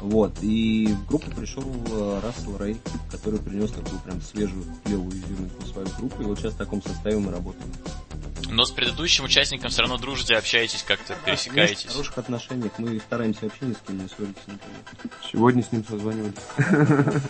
Вот. 0.00 0.32
И 0.42 0.88
в 0.88 1.06
группу 1.06 1.30
пришел 1.30 1.64
э, 1.64 2.20
Рассел 2.22 2.56
Рэй, 2.56 2.76
который 3.10 3.38
принес 3.40 3.70
такую 3.70 4.00
прям 4.00 4.20
свежую, 4.20 4.64
клевую 4.84 5.12
изюминку 5.12 5.62
в 5.62 5.68
свою 5.68 5.88
группу. 5.98 6.22
И 6.22 6.24
вот 6.26 6.38
сейчас 6.38 6.54
в 6.54 6.56
таком 6.58 6.82
составе 6.82 7.18
мы 7.18 7.32
работаем. 7.32 7.70
Но 8.48 8.64
с 8.64 8.70
предыдущим 8.70 9.24
участником 9.24 9.70
все 9.70 9.82
равно 9.82 9.98
дружите, 9.98 10.36
общаетесь, 10.36 10.82
как-то 10.82 11.16
пересекаетесь. 11.24 11.86
В 11.86 11.92
хороших 11.92 12.18
отношениях. 12.18 12.72
Мы 12.78 13.00
стараемся 13.00 13.40
вообще 13.42 13.66
ни 13.66 13.72
с 13.72 13.78
кем 13.86 13.98
не 13.98 14.08
ссориться. 14.08 14.50
Сегодня 15.32 15.62
с 15.62 15.72
ним 15.72 15.84
созванивались. 15.84 16.34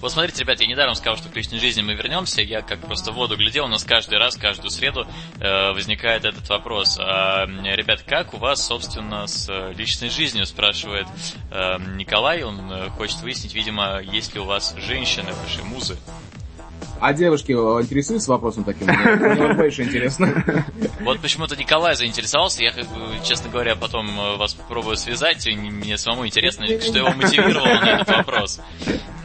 Вот 0.00 0.12
смотрите, 0.12 0.42
ребят, 0.42 0.60
я 0.60 0.66
недаром 0.66 0.94
сказал, 0.94 1.16
что 1.16 1.28
к 1.28 1.36
личной 1.36 1.58
жизни 1.58 1.82
мы 1.82 1.94
вернемся. 1.94 2.42
Я 2.42 2.62
как 2.62 2.80
просто 2.80 3.12
в 3.12 3.14
воду 3.14 3.36
глядел, 3.36 3.64
у 3.64 3.68
нас 3.68 3.84
каждый 3.84 4.18
раз, 4.18 4.36
каждую 4.36 4.70
среду 4.70 5.06
э, 5.40 5.72
возникает 5.72 6.24
этот 6.24 6.48
вопрос. 6.48 6.98
А, 7.00 7.46
ребят, 7.46 8.02
как 8.02 8.34
у 8.34 8.38
вас, 8.38 8.64
собственно, 8.66 9.26
с 9.26 9.50
личной 9.76 10.10
жизнью, 10.10 10.46
спрашивает 10.46 11.06
э, 11.50 11.78
Николай. 11.96 12.42
Он 12.42 12.70
э, 12.70 12.88
хочет 12.90 13.20
выяснить, 13.22 13.54
видимо, 13.54 14.00
есть 14.02 14.34
ли 14.34 14.40
у 14.40 14.44
вас 14.44 14.74
женщины, 14.78 15.32
ваши 15.42 15.62
музы. 15.62 15.96
А 17.02 17.12
девушки 17.12 17.50
интересуются 17.50 18.30
вопросом 18.30 18.62
таким? 18.62 18.86
Мне 18.86 19.54
больше 19.54 19.82
интересно. 19.82 20.44
Вот 21.00 21.18
почему-то 21.18 21.56
Николай 21.56 21.96
заинтересовался. 21.96 22.62
Я, 22.62 22.72
честно 23.24 23.50
говоря, 23.50 23.74
потом 23.74 24.08
э, 24.08 24.36
вас 24.36 24.54
попробую 24.54 24.96
связать. 24.96 25.44
Мне 25.48 25.98
самому 25.98 26.26
интересно, 26.26 26.64
что 26.80 26.98
его 26.98 27.10
мотивировало 27.10 27.80
на 27.80 28.00
этот 28.00 28.16
вопрос. 28.16 28.60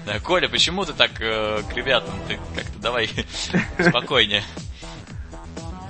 Да, 0.07 0.19
Коля, 0.21 0.47
почему 0.47 0.85
ты 0.85 0.93
так 0.93 1.11
э, 1.19 1.61
к 1.69 1.73
ребятам? 1.75 2.13
Ты 2.29 2.39
как-то 2.55 2.79
давай 2.79 3.09
спокойнее. 3.89 4.41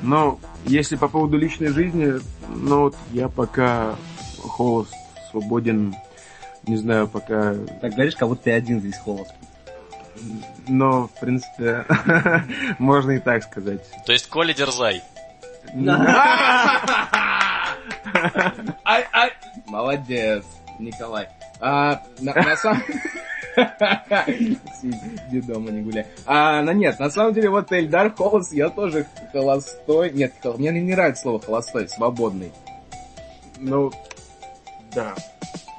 Ну, 0.02 0.40
если 0.66 0.96
по 0.96 1.08
поводу 1.08 1.38
личной 1.38 1.68
жизни, 1.68 2.20
ну 2.50 2.80
вот 2.80 2.96
я 3.12 3.30
пока 3.30 3.96
холост, 4.40 4.92
свободен, 5.30 5.94
не 6.66 6.78
знаю, 6.78 7.08
пока... 7.08 7.54
Так 7.80 7.94
говоришь, 7.94 8.16
как 8.16 8.28
будто 8.28 8.46
ты 8.46 8.54
один 8.54 8.80
здесь 8.80 8.98
холост. 8.98 9.36
Но, 10.68 11.10
в 11.10 11.20
принципе, 11.20 11.86
можно 12.80 13.12
и 13.12 13.20
так 13.20 13.44
сказать. 13.44 13.86
То 14.08 14.14
есть 14.14 14.28
Коля 14.30 14.52
дерзай. 14.52 15.04
Молодец, 19.68 20.44
Николай. 20.80 21.28
А, 21.60 22.02
на, 22.20 22.34
на 22.34 22.56
самом... 22.56 22.82
Сиди 24.82 25.42
дома, 25.42 25.72
не 25.72 25.82
гуляй. 25.82 26.06
А, 26.26 26.62
ну 26.62 26.72
нет, 26.72 27.00
на 27.00 27.10
самом 27.10 27.34
деле, 27.34 27.50
вот 27.50 27.72
Эльдар 27.72 28.14
Холос, 28.14 28.52
я 28.52 28.70
тоже 28.70 29.08
холостой. 29.32 30.12
Нет, 30.12 30.34
мне 30.58 30.72
не 30.72 30.94
нравится 30.94 31.24
слово 31.24 31.40
холостой, 31.42 31.90
свободный. 31.90 32.52
Ну, 33.60 33.92
да. 34.94 35.16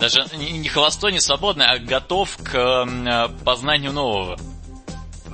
Даже 0.00 0.24
не 0.36 0.68
холостой, 0.68 1.12
не 1.12 1.20
свободный, 1.20 1.66
а 1.66 1.78
готов 1.78 2.36
к 2.38 2.54
э, 2.54 3.28
познанию 3.44 3.92
нового. 3.92 4.38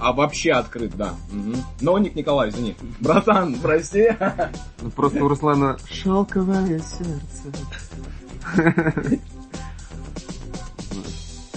А 0.01 0.13
вообще 0.13 0.53
открыт, 0.53 0.97
да. 0.97 1.15
Угу. 1.31 1.57
Но 1.81 1.99
Ник 1.99 2.15
Николай, 2.15 2.51
извини. 2.51 2.77
Братан, 3.01 3.55
прости. 3.61 4.09
Ну, 4.81 4.91
просто 4.91 5.25
у 5.25 5.29
Руслана 5.29 5.79
шелковое 5.91 6.81
сердце. 6.81 7.53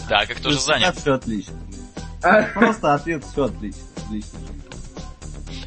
Да, 0.09 0.25
как 0.25 0.39
тоже 0.39 0.59
занят. 0.59 0.97
Все 0.97 1.13
отлично. 1.13 1.53
Просто 2.53 2.93
ответ 2.93 3.23
все 3.23 3.45
отлично. 3.45 3.81
Отлично. 3.97 4.39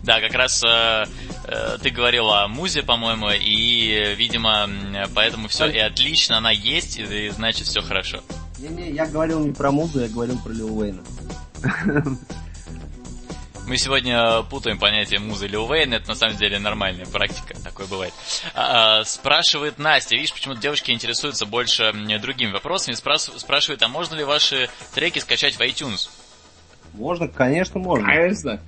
Да, 0.02 0.20
как 0.20 0.32
раз 0.32 0.62
э, 0.64 1.04
э, 1.44 1.78
ты 1.82 1.90
говорил 1.90 2.30
о 2.30 2.48
музе, 2.48 2.82
по-моему, 2.82 3.30
и, 3.30 4.14
видимо, 4.16 4.68
поэтому 5.14 5.48
все 5.48 5.66
и 5.66 5.78
отлично, 5.78 6.38
она 6.38 6.50
есть, 6.50 6.98
и 6.98 7.28
значит 7.28 7.66
все 7.66 7.82
хорошо. 7.82 8.22
Не-не, 8.58 8.90
я 8.92 9.06
говорил 9.06 9.40
не 9.40 9.52
про 9.52 9.70
музу, 9.70 10.00
я 10.00 10.08
говорил 10.08 10.38
про 10.38 10.52
Лил 10.52 10.78
Уэйна. 10.78 11.02
Мы 13.70 13.76
сегодня 13.76 14.42
путаем 14.50 14.80
понятие 14.80 15.20
музы 15.20 15.46
Лил 15.46 15.70
Уэйна, 15.70 15.94
это 15.94 16.08
на 16.08 16.16
самом 16.16 16.36
деле 16.36 16.58
нормальная 16.58 17.06
практика, 17.06 17.54
такое 17.62 17.86
бывает. 17.86 18.12
А, 18.52 18.98
а, 18.98 19.04
спрашивает 19.04 19.78
Настя, 19.78 20.16
видишь, 20.16 20.32
почему 20.32 20.56
девушки 20.56 20.90
интересуются 20.90 21.46
больше 21.46 21.92
другими 22.20 22.50
вопросами, 22.50 22.96
спрас- 22.96 23.30
спрашивает, 23.38 23.80
а 23.84 23.88
можно 23.88 24.16
ли 24.16 24.24
ваши 24.24 24.68
треки 24.92 25.20
скачать 25.20 25.54
в 25.54 25.60
iTunes? 25.60 26.10
Можно, 26.94 27.28
конечно, 27.28 27.78
можно. 27.78 28.04
Конечно. 28.04 28.60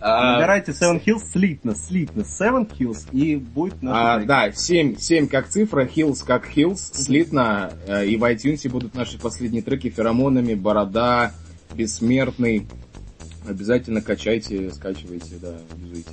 Набирайте 0.00 0.72
Seven 0.72 1.04
Hills 1.04 1.32
слитно, 1.32 1.74
слитно, 1.74 2.22
Seven 2.22 2.66
Hills, 2.66 3.10
и 3.12 3.36
будет 3.36 3.82
наш 3.82 3.94
а, 3.94 4.24
Да, 4.24 4.52
7, 4.52 4.96
7 4.96 5.28
как 5.28 5.48
цифра, 5.48 5.84
Hills 5.84 6.24
как 6.26 6.48
Hills, 6.56 6.94
слитно, 6.94 7.74
э, 7.86 8.06
и 8.06 8.16
в 8.16 8.24
iTunes 8.24 8.66
будут 8.70 8.94
наши 8.94 9.18
последние 9.18 9.62
треки 9.62 9.90
феромонами, 9.90 10.54
Борода, 10.54 11.34
Бессмертный, 11.74 12.66
Обязательно 13.46 14.02
качайте, 14.02 14.70
скачивайте, 14.72 15.36
да, 15.40 15.54
юзайте. 15.78 16.10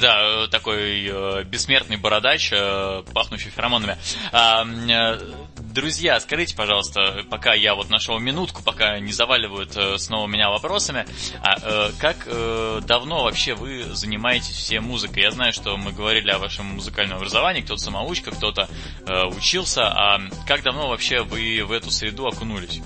Да, 0.00 0.46
такой 0.48 1.06
э, 1.06 1.44
бессмертный 1.44 1.96
бородач, 1.96 2.50
э, 2.52 3.02
пахнущий 3.14 3.50
феромонами. 3.50 3.96
А, 4.32 4.64
э, 4.64 5.18
друзья, 5.58 6.20
скажите, 6.20 6.54
пожалуйста, 6.54 7.24
пока 7.30 7.54
я 7.54 7.74
вот 7.74 7.88
нашел 7.88 8.18
минутку, 8.18 8.62
пока 8.62 8.98
не 9.00 9.12
заваливают 9.12 9.76
э, 9.76 9.96
снова 9.96 10.26
меня 10.26 10.50
вопросами, 10.50 11.06
а 11.42 11.56
э, 11.60 11.92
как 11.98 12.16
э, 12.26 12.80
давно 12.86 13.24
вообще 13.24 13.54
вы 13.54 13.84
занимаетесь 13.94 14.56
все 14.56 14.80
музыкой? 14.80 15.22
Я 15.22 15.30
знаю, 15.30 15.54
что 15.54 15.76
мы 15.78 15.92
говорили 15.92 16.30
о 16.30 16.38
вашем 16.38 16.66
музыкальном 16.66 17.16
образовании, 17.16 17.62
кто-то 17.62 17.80
самоучка, 17.82 18.30
кто-то 18.30 18.68
э, 19.06 19.24
учился, 19.26 19.86
а 19.86 20.20
как 20.46 20.62
давно 20.62 20.88
вообще 20.88 21.22
вы 21.22 21.64
в 21.64 21.72
эту 21.72 21.90
среду 21.90 22.26
окунулись? 22.26 22.82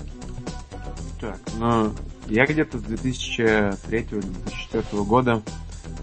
Так, 1.19 1.39
ну, 1.57 1.93
я 2.33 2.45
где-то 2.45 2.79
с 2.79 2.83
2003-2004 2.83 5.05
года. 5.05 5.41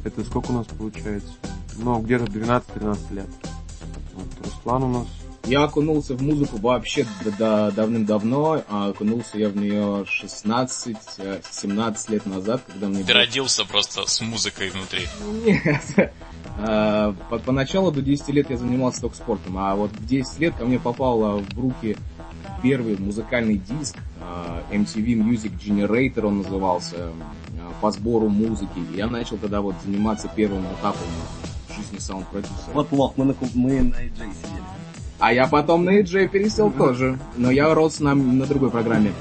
Это 0.04 0.24
сколько 0.24 0.52
у 0.52 0.54
нас 0.54 0.66
получается? 0.66 1.32
Ну, 1.76 2.00
где-то 2.00 2.24
12-13 2.26 3.14
лет. 3.14 3.28
Вот 4.14 4.46
Руслан 4.46 4.84
у 4.84 4.88
нас 4.88 5.06
я 5.44 5.64
окунулся 5.64 6.14
в 6.14 6.22
музыку 6.22 6.58
вообще 6.58 7.06
до, 7.38 7.72
давным-давно, 7.72 8.62
а 8.68 8.90
окунулся 8.90 9.38
я 9.38 9.48
в 9.48 9.56
нее 9.56 10.04
16-17 10.04 10.96
э, 11.18 12.12
лет 12.12 12.26
назад, 12.26 12.62
когда 12.66 12.88
мне... 12.88 13.02
Ты 13.02 13.12
было... 13.12 13.14
родился 13.14 13.64
просто 13.64 14.06
с 14.06 14.20
музыкой 14.20 14.70
внутри? 14.70 15.08
Нет. 15.44 15.82
А, 16.62 17.14
поначалу 17.46 17.90
до 17.90 18.02
10 18.02 18.28
лет 18.30 18.50
я 18.50 18.58
занимался 18.58 19.00
только 19.02 19.16
спортом, 19.16 19.56
а 19.56 19.74
вот 19.76 19.92
в 19.92 20.04
10 20.04 20.40
лет 20.40 20.54
ко 20.56 20.66
мне 20.66 20.78
попало 20.78 21.38
в 21.38 21.58
руки 21.58 21.96
первый 22.62 22.96
музыкальный 22.98 23.56
диск, 23.56 23.96
а, 24.20 24.62
MTV 24.70 25.14
Music 25.14 25.52
Generator 25.58 26.26
он 26.26 26.38
назывался, 26.38 26.96
а, 26.98 27.72
по 27.80 27.90
сбору 27.90 28.28
музыки. 28.28 28.80
Я 28.94 29.06
начал 29.06 29.36
тогда 29.38 29.60
вот 29.60 29.74
заниматься 29.84 30.28
первым 30.34 30.64
этапом 30.64 31.06
жизни 31.76 31.98
саунд-продюсера. 31.98 32.72
Вот 32.74 32.92
лох, 32.92 33.14
мы 33.16 33.26
на, 33.26 33.34
мы 33.54 33.82
на 33.82 33.94
AJ 33.94 34.16
сидели. 34.16 34.62
А 35.18 35.32
я 35.32 35.46
потом 35.46 35.84
на 35.84 36.00
AJ 36.00 36.28
пересел 36.28 36.70
тоже, 36.70 37.18
но 37.36 37.50
я 37.50 37.72
рос 37.74 38.00
на, 38.00 38.14
на 38.14 38.46
другой 38.46 38.70
программе. 38.70 39.12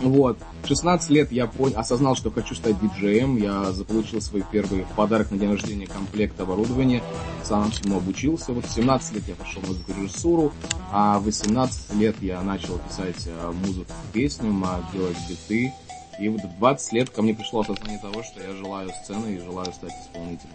Вот. 0.00 0.38
В 0.62 0.66
16 0.66 1.10
лет 1.10 1.30
я 1.30 1.46
пон... 1.46 1.72
осознал, 1.76 2.16
что 2.16 2.30
хочу 2.30 2.54
стать 2.54 2.80
диджеем. 2.80 3.36
Я 3.36 3.72
заполучил 3.72 4.20
свой 4.20 4.42
первый 4.50 4.86
подарок 4.96 5.30
на 5.30 5.38
день 5.38 5.50
рождения 5.50 5.86
комплект 5.86 6.40
оборудования. 6.40 7.02
Сам 7.42 7.70
всему 7.70 7.98
обучился. 7.98 8.52
Вот 8.52 8.64
в 8.64 8.70
17 8.70 9.14
лет 9.14 9.24
я 9.28 9.34
пошел 9.34 9.62
в 9.62 9.66
звукорежиссуру, 9.66 10.52
а 10.90 11.18
в 11.18 11.24
18 11.24 11.94
лет 11.94 12.16
я 12.22 12.42
начал 12.42 12.78
писать 12.78 13.26
э, 13.26 13.52
музыку 13.52 13.92
а 14.64 14.82
делать 14.92 15.16
биты. 15.28 15.72
И 16.18 16.28
вот 16.28 16.42
в 16.42 16.58
20 16.58 16.92
лет 16.92 17.10
ко 17.10 17.22
мне 17.22 17.34
пришло 17.34 17.60
осознание 17.60 17.98
того, 17.98 18.22
что 18.22 18.40
я 18.40 18.54
желаю 18.54 18.90
сцены 19.02 19.34
и 19.34 19.38
желаю 19.38 19.72
стать 19.72 19.92
исполнителем. 20.02 20.52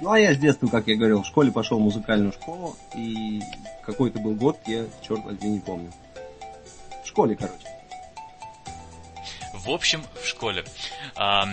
Ну 0.00 0.10
а 0.10 0.18
я 0.18 0.34
с 0.34 0.38
детства, 0.38 0.66
как 0.66 0.88
я 0.88 0.96
говорил, 0.96 1.22
в 1.22 1.26
школе 1.26 1.52
пошел 1.52 1.78
в 1.78 1.82
музыкальную 1.82 2.32
школу, 2.32 2.76
и 2.96 3.40
какой-то 3.84 4.18
был 4.18 4.34
год, 4.34 4.58
я, 4.66 4.86
черт 5.00 5.24
возьми, 5.24 5.50
не 5.50 5.60
помню. 5.60 5.92
В 7.12 7.14
школе, 7.14 7.36
короче. 7.36 7.66
В 9.52 9.68
общем, 9.70 10.02
в 10.22 10.26
школе. 10.26 10.64
А, 11.14 11.44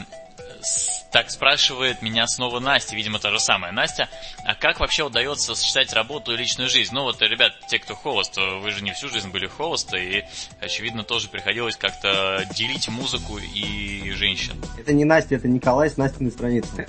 с- 0.61 1.03
так 1.11 1.29
спрашивает 1.29 2.01
меня 2.01 2.27
снова 2.27 2.61
Настя, 2.61 2.95
видимо, 2.95 3.19
та 3.19 3.29
же 3.31 3.41
самая 3.41 3.73
Настя. 3.73 4.07
А 4.45 4.55
как 4.55 4.79
вообще 4.79 5.03
удается 5.03 5.53
сочетать 5.55 5.91
работу 5.91 6.31
и 6.33 6.37
личную 6.37 6.69
жизнь? 6.69 6.93
Ну 6.93 7.03
вот, 7.03 7.21
ребят, 7.21 7.51
те, 7.67 7.77
кто 7.77 7.93
холост, 7.93 8.37
вы 8.37 8.71
же 8.71 8.81
не 8.81 8.93
всю 8.93 9.09
жизнь 9.09 9.31
были 9.31 9.47
холосты, 9.47 9.97
и, 9.99 10.23
очевидно, 10.61 11.03
тоже 11.03 11.27
приходилось 11.27 11.75
как-то 11.75 12.45
делить 12.55 12.87
музыку 12.87 13.37
и 13.37 14.11
женщин. 14.11 14.53
Это 14.77 14.93
не 14.93 15.03
Настя, 15.03 15.35
это 15.35 15.49
Николай 15.49 15.89
с 15.89 15.97
Настиной 15.97 16.31
страницы. 16.31 16.87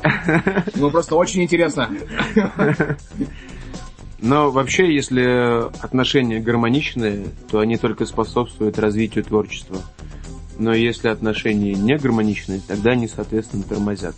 Ну, 0.76 0.92
просто 0.92 1.16
очень 1.16 1.42
интересно. 1.42 1.90
Но 4.22 4.50
вообще, 4.50 4.94
если 4.94 5.68
отношения 5.82 6.40
гармоничные, 6.40 7.26
то 7.50 7.60
они 7.60 7.76
только 7.76 8.04
способствуют 8.04 8.78
развитию 8.78 9.24
творчества. 9.24 9.78
Но 10.58 10.74
если 10.74 11.08
отношения 11.08 11.72
не 11.72 11.96
гармоничные, 11.96 12.60
тогда 12.66 12.90
они, 12.90 13.08
соответственно, 13.08 13.62
тормозят. 13.62 14.14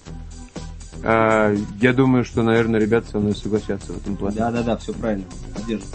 А, 1.04 1.54
я 1.80 1.92
думаю, 1.92 2.24
что, 2.24 2.42
наверное, 2.42 2.80
ребята 2.80 3.10
со 3.12 3.18
мной 3.18 3.36
согласятся 3.36 3.92
в 3.92 3.98
этом 3.98 4.16
плане. 4.16 4.36
Да-да-да, 4.36 4.76
все 4.76 4.92
правильно. 4.92 5.24
Поддерживаю. 5.54 5.92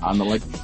Аналогично. 0.00 0.58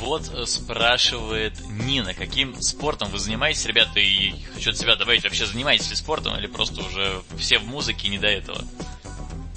Вот 0.00 0.30
э, 0.34 0.46
спрашивает 0.46 1.52
Нина, 1.70 2.14
каким 2.14 2.60
спортом 2.60 3.08
вы 3.10 3.18
занимаетесь, 3.18 3.66
ребята, 3.66 4.00
и 4.00 4.32
хочу 4.54 4.70
от 4.70 4.78
себя 4.78 4.96
добавить, 4.96 5.22
вообще 5.24 5.46
занимаетесь 5.46 5.90
ли 5.90 5.96
спортом, 5.96 6.36
или 6.36 6.46
просто 6.46 6.80
уже 6.80 7.22
все 7.36 7.58
в 7.58 7.66
музыке 7.66 8.08
не 8.08 8.18
до 8.18 8.26
этого? 8.26 8.58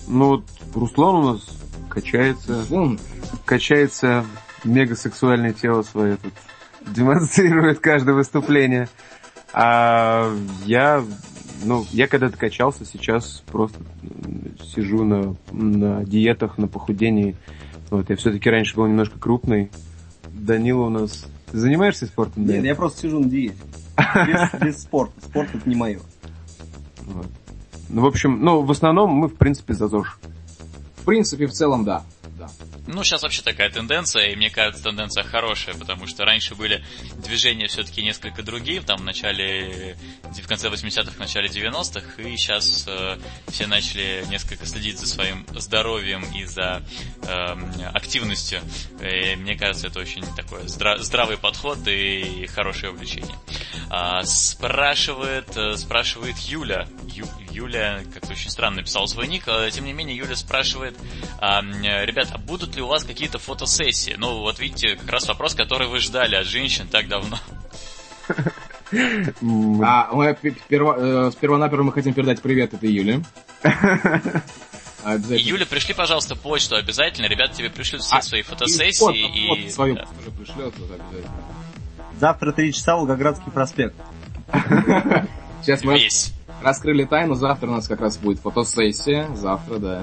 Ну 0.09 0.27
вот 0.27 0.43
Руслан 0.73 1.15
у 1.15 1.33
нас 1.33 1.47
качается, 1.87 2.65
Вон, 2.69 2.99
качается 3.45 4.25
мегасексуальное 4.63 5.53
тело 5.53 5.83
свое 5.83 6.17
тут 6.17 6.33
демонстрирует 6.87 7.79
каждое 7.79 8.15
выступление. 8.15 8.89
А 9.53 10.31
я, 10.65 11.03
ну, 11.63 11.85
я 11.91 12.07
когда-то 12.07 12.37
качался, 12.37 12.85
сейчас 12.85 13.43
просто 13.47 13.79
сижу 14.75 15.03
на, 15.03 15.35
на 15.51 16.03
диетах, 16.05 16.57
на 16.57 16.67
похудении. 16.67 17.35
Вот, 17.89 18.09
я 18.09 18.15
все-таки 18.15 18.49
раньше 18.49 18.75
был 18.75 18.87
немножко 18.87 19.19
крупный. 19.19 19.71
Данила 20.27 20.85
у 20.85 20.89
нас... 20.89 21.25
Ты 21.51 21.57
занимаешься 21.57 22.05
спортом? 22.05 22.43
Нет, 22.43 22.57
Данил? 22.57 22.65
я 22.65 22.75
просто 22.75 23.01
сижу 23.01 23.19
на 23.19 23.29
диете. 23.29 23.55
Без, 23.97 24.61
без 24.61 24.81
спорта. 24.83 25.13
Спорт 25.21 25.49
это 25.53 25.67
не 25.67 25.75
мое. 25.75 25.99
Вот. 27.05 27.27
Ну, 27.89 28.01
в 28.01 28.05
общем, 28.05 28.43
ну, 28.43 28.61
в 28.61 28.71
основном 28.71 29.09
мы, 29.11 29.27
в 29.27 29.35
принципе, 29.35 29.73
за 29.73 29.87
ЗОЖ. 29.87 30.17
в 31.01 31.05
принципе, 31.05 31.47
в 31.47 31.51
целом, 31.51 31.83
да. 31.85 32.03
да. 32.37 32.49
Ну, 32.87 33.03
сейчас 33.03 33.23
вообще 33.23 33.41
такая 33.41 33.69
тенденция, 33.69 34.27
и 34.29 34.35
мне 34.35 34.49
кажется, 34.49 34.83
тенденция 34.83 35.23
хорошая, 35.23 35.75
потому 35.75 36.05
что 36.07 36.23
раньше 36.25 36.55
были 36.55 36.83
движения 37.23 37.67
все-таки 37.67 38.03
несколько 38.03 38.43
другие, 38.43 38.81
там 38.81 38.99
в 38.99 39.03
начале, 39.03 39.95
в 40.23 40.47
конце 40.47 40.69
80-х, 40.69 41.11
в 41.11 41.19
начале 41.19 41.47
90-х, 41.49 42.21
и 42.21 42.35
сейчас 42.37 42.85
э, 42.87 43.17
все 43.47 43.67
начали 43.67 44.23
несколько 44.29 44.65
следить 44.65 44.99
за 44.99 45.07
своим 45.07 45.45
здоровьем 45.55 46.23
и 46.35 46.45
за 46.45 46.83
эм, 47.27 47.71
активностью. 47.93 48.59
И 49.01 49.35
мне 49.35 49.55
кажется, 49.55 49.87
это 49.87 49.99
очень 49.99 50.23
такой 50.35 50.61
здра- 50.63 50.97
здравый 50.99 51.37
подход 51.37 51.79
и 51.87 52.47
хорошее 52.47 52.91
увлечение. 52.91 53.35
А, 53.89 54.23
спрашивает, 54.23 55.55
э, 55.55 55.75
спрашивает 55.77 56.37
Юля. 56.39 56.87
Ю- 57.07 57.25
Юля 57.51 58.01
как-то 58.13 58.31
очень 58.33 58.49
странно 58.49 58.77
написала 58.77 59.05
свой 59.07 59.27
ник. 59.27 59.43
э, 59.47 59.69
Тем 59.71 59.85
не 59.85 59.93
менее, 59.93 60.15
Юля 60.15 60.35
спрашивает, 60.35 60.95
ребят, 61.41 62.29
а 62.33 62.37
будут 62.37 62.75
ли 62.75 62.81
у 62.81 62.87
вас 62.87 63.03
какие-то 63.03 63.39
фотосессии? 63.39 64.15
Ну, 64.17 64.39
вот 64.39 64.59
видите, 64.59 64.95
как 64.95 65.09
раз 65.09 65.27
вопрос, 65.27 65.55
который 65.55 65.87
вы 65.87 65.99
ждали 65.99 66.35
от 66.35 66.45
женщин 66.45 66.87
так 66.87 67.07
давно. 67.07 67.37
А 69.83 70.09
мы 70.13 70.33
пе- 70.33 70.55
перво, 70.67 71.27
э, 71.27 71.31
сперва-наперво 71.31 71.83
мы 71.83 71.91
хотим 71.93 72.13
передать 72.13 72.41
привет 72.41 72.73
этой 72.73 72.91
Юле. 72.91 73.21
И. 75.29 75.37
Юля, 75.41 75.65
пришли, 75.65 75.93
пожалуйста, 75.93 76.35
почту 76.35 76.75
обязательно. 76.75 77.27
Ребята 77.27 77.53
тебе 77.55 77.69
пришлют 77.69 78.01
все 78.01 78.17
А, 78.17 78.21
свои 78.21 78.41
фотосессии. 78.41 78.99
фото- 78.99 79.13
И, 79.15 79.69
свою 79.69 79.95
да. 79.95 80.05
тоже 80.05 80.31
пришлет, 80.31 80.73
вот 80.77 80.91
обязательно. 80.91 81.33
Завтра 82.19 82.51
3 82.51 82.73
часа 82.73 82.95
Волгоградский 82.97 83.49
проспект. 83.51 83.95
Сейчас 85.61 85.83
мы 85.83 85.97
Весь. 85.97 86.33
Раскрыли 86.61 87.05
тайну, 87.05 87.35
завтра 87.35 87.67
у 87.67 87.71
нас 87.71 87.87
как 87.87 88.01
раз 88.01 88.17
будет 88.17 88.39
фотосессия, 88.39 89.27
завтра, 89.35 89.77
да. 89.77 90.01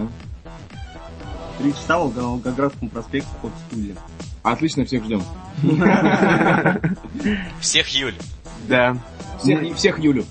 3 1.59 1.73
часа 1.73 1.97
Волго- 1.99 2.21
Волгоградскому 2.21 2.91
проспекту 2.91 3.31
фотостудия. 3.41 3.97
Отлично, 4.43 4.85
всех 4.85 5.05
ждем. 5.05 5.23
Всех 7.61 7.89
Юль. 7.89 8.15
Да. 8.69 8.97
Всех, 9.41 9.77
всех 9.77 9.99
Юлю. 9.99 10.25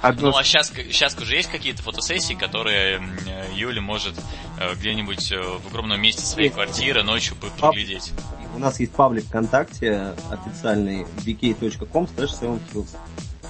Одно 0.00 0.30
Ну 0.32 0.36
а 0.36 0.44
сейчас, 0.44 0.70
сейчас 0.70 1.16
уже 1.18 1.34
есть 1.36 1.50
какие-то 1.50 1.82
фотосессии, 1.82 2.34
которые 2.34 3.00
э, 3.26 3.44
Юля 3.54 3.80
может 3.80 4.14
э, 4.60 4.74
где-нибудь 4.74 5.32
э, 5.32 5.40
в 5.40 5.66
огромном 5.68 5.98
месте 6.00 6.20
своей 6.22 6.48
Есть. 6.48 6.54
квартиры 6.56 7.02
ночью 7.02 7.36
поглядеть. 7.58 8.12
У 8.54 8.58
нас 8.58 8.78
есть 8.80 8.92
паблик 8.92 9.24
ВКонтакте 9.24 10.12
официальный 10.30 11.06
vk.com 11.24 12.04
slash 12.04 12.86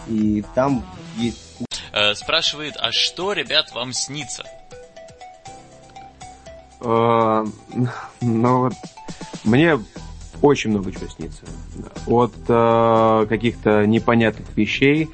И 0.08 0.44
там 0.54 0.84
есть 1.16 1.40
Э, 1.94 2.14
спрашивает, 2.14 2.74
а 2.78 2.90
что, 2.90 3.32
ребят, 3.32 3.72
вам 3.72 3.92
снится? 3.92 4.42
Э, 6.80 7.44
Ну 8.20 8.58
вот, 8.58 8.72
мне 9.44 9.78
очень 10.42 10.70
много 10.70 10.90
чего 10.92 11.08
снится. 11.08 11.42
От 12.06 12.34
э, 12.48 13.26
каких-то 13.28 13.86
непонятных 13.86 14.46
вещей. 14.56 15.08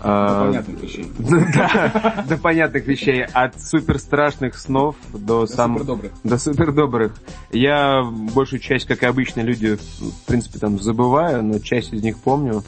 э, 0.00 0.44
Понятных 0.46 0.82
вещей. 0.82 1.12
Да, 1.18 2.24
до 2.28 2.36
понятных 2.36 2.86
вещей. 2.86 3.22
От 3.24 3.60
супер 3.62 3.98
страшных 3.98 4.58
снов 4.58 4.96
до 5.12 5.46
самых... 5.46 5.84
Добрых. 5.86 6.12
До 6.24 6.38
супер 6.38 6.72
добрых. 6.72 7.14
Я 7.52 8.02
большую 8.02 8.58
часть, 8.60 8.86
как 8.86 9.02
и 9.02 9.06
обычные 9.06 9.46
люди, 9.46 9.76
в 9.76 10.26
принципе, 10.26 10.58
там 10.58 10.78
забываю, 10.80 11.42
но 11.44 11.58
часть 11.60 11.92
из 11.92 12.02
них 12.02 12.18
помню. 12.18 12.64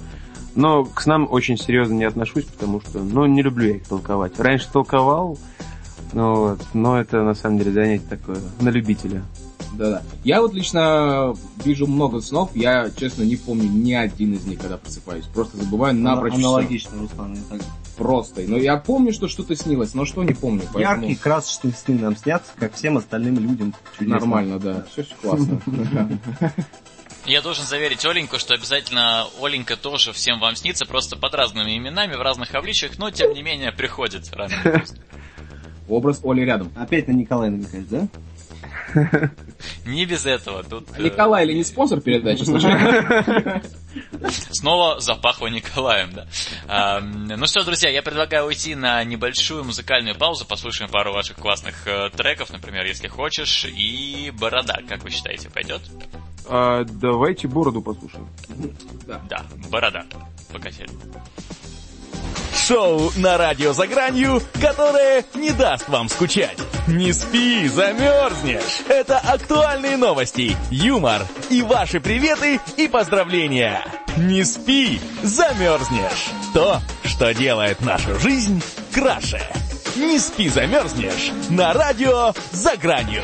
Но 0.58 0.84
к 0.84 1.00
снам 1.02 1.28
очень 1.30 1.56
серьезно 1.56 1.94
не 1.94 2.04
отношусь, 2.04 2.42
потому 2.44 2.80
что, 2.80 2.98
ну, 2.98 3.26
не 3.26 3.42
люблю 3.42 3.68
я 3.68 3.76
их 3.76 3.86
толковать. 3.86 4.40
Раньше 4.40 4.66
толковал, 4.72 5.38
вот, 6.12 6.60
но 6.74 7.00
это 7.00 7.22
на 7.22 7.34
самом 7.34 7.58
деле 7.58 7.70
занятие 7.70 8.06
такое 8.08 8.38
на 8.60 8.68
любителя. 8.70 9.22
Да-да. 9.74 10.02
Я 10.24 10.42
вот 10.42 10.54
лично 10.54 11.36
вижу 11.64 11.86
много 11.86 12.20
снов, 12.20 12.50
я, 12.56 12.90
честно, 12.90 13.22
не 13.22 13.36
помню 13.36 13.68
ни 13.68 13.92
один 13.92 14.34
из 14.34 14.46
них, 14.46 14.58
когда 14.58 14.78
просыпаюсь. 14.78 15.26
Просто 15.26 15.58
забываю 15.58 15.94
напрочь 15.94 16.34
аналогично, 16.34 16.98
Руслан. 16.98 17.34
я 17.34 17.40
так- 17.56 17.66
Просто. 17.96 18.42
Но 18.48 18.56
я 18.56 18.78
помню, 18.78 19.12
что 19.12 19.28
что-то 19.28 19.54
снилось, 19.54 19.94
но 19.94 20.04
что 20.06 20.24
не 20.24 20.32
помню. 20.34 20.62
Поэтому 20.72 21.02
Яркие, 21.02 21.16
красочные 21.16 21.72
сны 21.72 22.00
нам 22.00 22.16
снятся, 22.16 22.50
как 22.56 22.74
всем 22.74 22.96
остальным 22.96 23.38
людям. 23.38 23.74
Чудесно. 23.96 24.18
нормально, 24.18 24.58
да. 24.58 24.84
Все, 24.90 25.04
классно. 25.22 25.60
Я 27.28 27.42
должен 27.42 27.64
заверить 27.66 28.06
Оленьку, 28.06 28.38
что 28.38 28.54
обязательно 28.54 29.26
Оленька 29.40 29.76
тоже 29.76 30.14
всем 30.14 30.40
вам 30.40 30.56
снится, 30.56 30.86
просто 30.86 31.14
под 31.14 31.34
разными 31.34 31.76
именами, 31.76 32.14
в 32.14 32.22
разных 32.22 32.54
обличиях, 32.54 32.98
но 32.98 33.10
тем 33.10 33.34
не 33.34 33.42
менее 33.42 33.70
приходит 33.70 34.32
рано 34.32 34.54
или 34.64 34.78
поздно. 34.78 34.98
Образ 35.88 36.20
Оли 36.24 36.40
рядом. 36.40 36.72
Опять 36.74 37.06
на 37.06 37.12
Николая 37.12 37.50
намекаешь, 37.50 37.84
да? 37.90 38.08
Не 39.84 40.06
без 40.06 40.24
этого. 40.24 40.62
Тут 40.62 40.88
А 40.96 41.02
Николай 41.02 41.44
или 41.44 41.52
не 41.52 41.64
спонсор 41.64 42.00
передачи, 42.00 42.44
случайно? 42.44 43.62
снова 44.50 45.00
запахло 45.00 45.48
Николаем, 45.48 46.12
да. 46.12 46.26
А, 46.66 47.00
ну 47.00 47.46
что, 47.46 47.64
друзья, 47.64 47.90
я 47.90 48.02
предлагаю 48.02 48.46
уйти 48.46 48.74
на 48.74 49.04
небольшую 49.04 49.64
музыкальную 49.64 50.16
паузу, 50.16 50.46
послушаем 50.46 50.90
пару 50.90 51.12
ваших 51.12 51.36
классных 51.36 51.86
э, 51.86 52.08
треков, 52.16 52.50
например, 52.50 52.86
если 52.86 53.08
хочешь, 53.08 53.66
и 53.66 54.32
Борода, 54.38 54.80
как 54.88 55.02
вы 55.02 55.10
считаете, 55.10 55.50
пойдет? 55.50 55.82
А, 56.48 56.84
давайте 56.84 57.46
бороду 57.46 57.82
послушаем. 57.82 58.26
Да, 59.28 59.42
Борода. 59.70 60.04
Покатили. 60.52 60.88
Шоу 62.66 63.10
на 63.16 63.38
радио 63.38 63.72
«За 63.72 63.86
гранью», 63.86 64.42
которое 64.60 65.24
не 65.34 65.52
даст 65.52 65.88
вам 65.88 66.08
скучать. 66.08 66.58
Не 66.86 67.12
спи, 67.12 67.68
замерзнешь. 67.68 68.82
Это 68.88 69.18
актуальные 69.18 69.96
новости, 69.96 70.56
юмор 70.70 71.22
и 71.50 71.62
ваши 71.62 72.00
приветы 72.00 72.60
и 72.76 72.88
поздравления. 72.88 73.82
Не 74.16 74.44
спи, 74.44 75.00
замерзнешь. 75.22 76.28
То, 76.52 76.80
что 77.04 77.32
делает 77.32 77.80
нашу 77.80 78.18
жизнь 78.18 78.62
краше. 78.92 79.40
Не 79.96 80.18
спи, 80.18 80.48
замерзнешь. 80.48 81.32
На 81.48 81.72
радио 81.72 82.34
«За 82.52 82.76
гранью». 82.76 83.22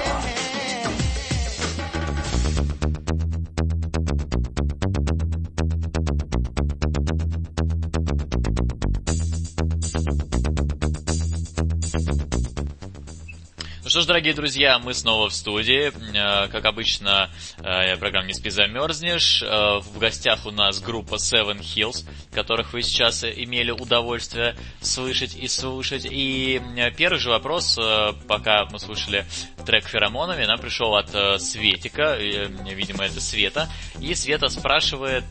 Что 13.94 14.00
ж, 14.00 14.06
дорогие 14.06 14.34
друзья, 14.34 14.80
мы 14.80 14.92
снова 14.92 15.28
в 15.28 15.32
студии. 15.32 15.92
Э, 16.16 16.48
Как 16.48 16.64
обычно, 16.64 17.30
э, 17.58 17.96
программа 17.96 18.26
«Не 18.26 18.34
спи, 18.34 18.50
замерзнешь». 18.50 19.40
Э, 19.40 19.78
В 19.78 20.00
гостях 20.00 20.46
у 20.46 20.50
нас 20.50 20.80
группа 20.80 21.14
Seven 21.14 21.60
Hills, 21.60 22.04
которых 22.32 22.72
вы 22.72 22.82
сейчас 22.82 23.22
имели 23.22 23.70
удовольствие 23.70 24.56
слышать 24.80 25.36
и 25.36 25.46
слушать. 25.46 26.08
И 26.10 26.60
первый 26.96 27.20
же 27.20 27.30
вопрос, 27.30 27.78
пока 28.26 28.64
мы 28.64 28.80
слушали 28.80 29.26
трек 29.64 29.86
«Феромонами», 29.86 30.44
нам 30.44 30.58
пришел 30.58 30.96
от 30.96 31.10
Светика, 31.40 32.16
видимо, 32.16 33.04
это 33.04 33.20
Света. 33.20 33.68
И 34.00 34.12
Света 34.16 34.48
спрашивает, 34.48 35.22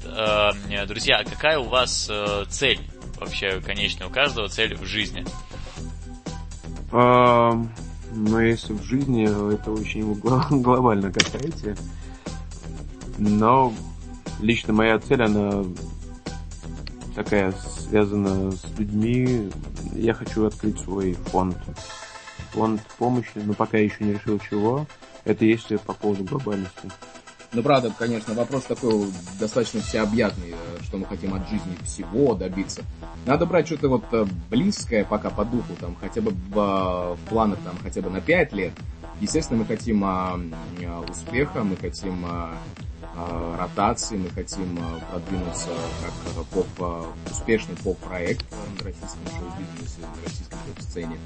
друзья, 0.88 1.17
а 1.17 1.26
какая 1.26 1.60
у 1.60 1.67
вас 1.67 2.10
цель? 2.47 2.80
Вообще, 3.19 3.60
конечная 3.60 4.08
у 4.08 4.10
каждого 4.10 4.47
цель 4.47 4.73
в 4.76 4.86
жизни. 4.86 5.26
Но 8.15 8.41
если 8.41 8.73
в 8.73 8.84
жизни 8.84 9.23
это 9.54 9.71
очень 9.71 10.13
глобально 10.62 11.12
касается. 11.12 11.76
Но 13.17 13.73
лично 14.39 14.73
моя 14.73 14.99
цель, 14.99 15.23
она 15.23 15.63
такая 17.15 17.52
связана 17.52 18.52
с 18.52 18.63
людьми. 18.78 19.49
Я 19.93 20.13
хочу 20.13 20.45
открыть 20.45 20.80
свой 20.80 21.13
фонд. 21.13 21.58
Фонд 22.52 22.82
помощи, 22.97 23.32
но 23.36 23.54
пока 23.54 23.78
я 23.78 23.86
еще 23.86 24.04
не 24.04 24.13
решил 24.13 24.39
чего. 24.39 24.86
Это 25.26 25.45
если 25.45 25.78
по 25.78 25.93
поводу 25.93 26.23
глобальности. 26.23 26.91
Ну, 27.54 27.62
правда, 27.62 27.93
конечно, 27.97 28.34
вопрос 28.34 28.63
такой 28.63 29.06
достаточно 29.39 29.80
всеобъятный, 29.82 30.56
что 30.93 30.99
мы 30.99 31.08
хотим 31.08 31.34
от 31.34 31.49
жизни 31.49 31.75
всего 31.84 32.36
добиться. 32.36 32.84
Надо 33.25 33.47
брать 33.47 33.65
что-то 33.65 33.89
вот 33.89 34.03
э, 34.12 34.27
близкое 34.51 35.03
пока 35.03 35.32
по 35.32 35.43
духу, 35.43 35.73
там, 35.79 35.95
хотя 35.99 36.21
бы 36.21 36.29
в, 36.29 37.17
э, 37.17 37.29
планах 37.29 37.58
там 37.65 37.75
хотя 37.82 38.01
бы 38.01 38.12
на 38.12 38.21
5 38.21 38.53
лет. 38.53 38.73
Естественно, 39.19 39.62
мы 39.62 39.65
хотим 39.65 40.03
а, 40.03 40.39
а, 40.86 41.06
успеха, 41.10 41.63
мы 41.63 41.77
хотим 41.77 42.23
а, 42.27 42.56
а, 43.15 43.58
ротации, 43.58 44.17
мы 44.17 44.29
хотим 44.29 44.77
а, 44.79 44.99
продвинуться 45.12 45.69
как 46.03 46.13
а, 46.38 46.43
поп, 46.53 46.67
а, 46.79 47.12
успешный 47.32 47.75
поп-проект 47.77 48.45
на 48.51 48.86
российском 48.86 49.25
шоу-бизнесе, 49.32 50.01
на 50.01 50.23
российской 50.23 50.58
поп-сцене. 50.67 51.17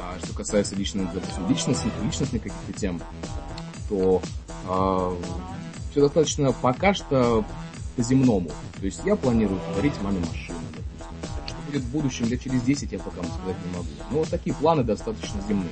А, 0.00 0.18
что 0.24 0.34
касается 0.34 0.74
допустим, 0.74 1.48
личностных, 1.48 1.92
личностных 2.02 2.42
каких-то 2.42 2.72
тем, 2.72 3.00
то 3.88 4.20
все 5.90 6.00
достаточно 6.00 6.52
пока 6.52 6.94
что 6.94 7.44
по-земному. 7.96 8.48
То 8.78 8.84
есть 8.86 9.00
я 9.04 9.16
планирую 9.16 9.60
подарить 9.60 10.00
маме 10.02 10.20
машину, 10.20 10.58
допустим. 10.74 11.16
Что 11.46 11.56
будет 11.66 11.82
в 11.82 11.90
будущем 11.90 12.26
лет 12.28 12.40
через 12.42 12.62
10, 12.62 12.92
я 12.92 12.98
пока 12.98 13.18
вам 13.22 13.26
сказать 13.26 13.56
не 13.66 13.72
могу. 13.76 13.88
Но 14.10 14.18
вот 14.18 14.28
такие 14.28 14.54
планы 14.54 14.82
достаточно 14.84 15.40
земные. 15.48 15.70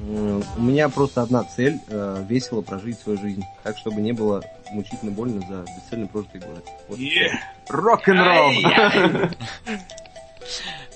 Э, 0.00 0.42
У 0.56 0.62
меня 0.62 0.88
просто 0.88 1.22
одна 1.22 1.44
цель 1.44 1.78
э, 1.88 2.24
весело 2.28 2.62
прожить 2.62 2.98
свою 3.00 3.18
жизнь, 3.18 3.44
так 3.62 3.76
чтобы 3.76 4.00
не 4.00 4.12
было 4.12 4.42
мучительно 4.70 5.10
больно 5.10 5.40
за 5.46 5.64
бесцельно 5.76 6.06
прожитые 6.06 6.42
годы. 6.42 6.62
Вот. 6.88 6.98
Рок-н-ролл! 7.68 8.52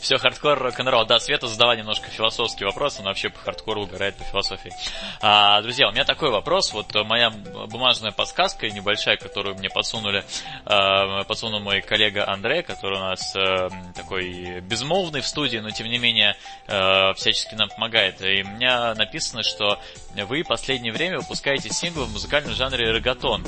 Все 0.03 0.19
хардкор, 0.19 0.59
рок-н-ролл. 0.59 1.07
Да, 1.07 1.21
Света 1.21 1.47
задала 1.47 1.77
немножко 1.77 2.11
философский 2.11 2.65
вопрос, 2.65 2.99
она 2.99 3.11
вообще 3.11 3.29
по 3.29 3.38
хардкору 3.38 3.85
угорает 3.85 4.17
по 4.17 4.25
философии. 4.25 4.73
А, 5.21 5.62
друзья, 5.62 5.88
у 5.88 5.93
меня 5.93 6.05
такой 6.05 6.31
вопрос. 6.31 6.73
Вот 6.73 6.93
э, 6.97 7.05
моя 7.05 7.31
бумажная 7.31 8.11
подсказка 8.11 8.69
небольшая, 8.69 9.17
которую 9.17 9.55
мне 9.55 9.71
подсунули, 9.71 10.25
э, 10.67 11.25
подсунул 11.29 11.61
мой 11.61 11.83
коллега 11.83 12.29
Андрей, 12.29 12.65
который 12.65 12.99
у 12.99 13.01
нас 13.01 13.37
э, 13.37 13.69
такой 13.95 14.61
безмолвный 14.62 15.21
в 15.21 15.27
студии, 15.27 15.59
но 15.59 15.71
тем 15.71 15.87
не 15.87 15.99
менее 15.99 16.35
э, 16.67 17.15
всячески 17.15 17.55
нам 17.55 17.69
помогает. 17.69 18.21
И 18.23 18.43
у 18.43 18.49
меня 18.49 18.97
написано, 18.97 19.45
что 19.45 19.79
вы 20.17 20.43
в 20.43 20.49
последнее 20.49 20.93
время 20.93 21.21
выпускаете 21.21 21.71
синглы 21.71 22.07
в 22.07 22.12
музыкальном 22.12 22.55
жанре 22.55 22.93
регатон. 22.93 23.47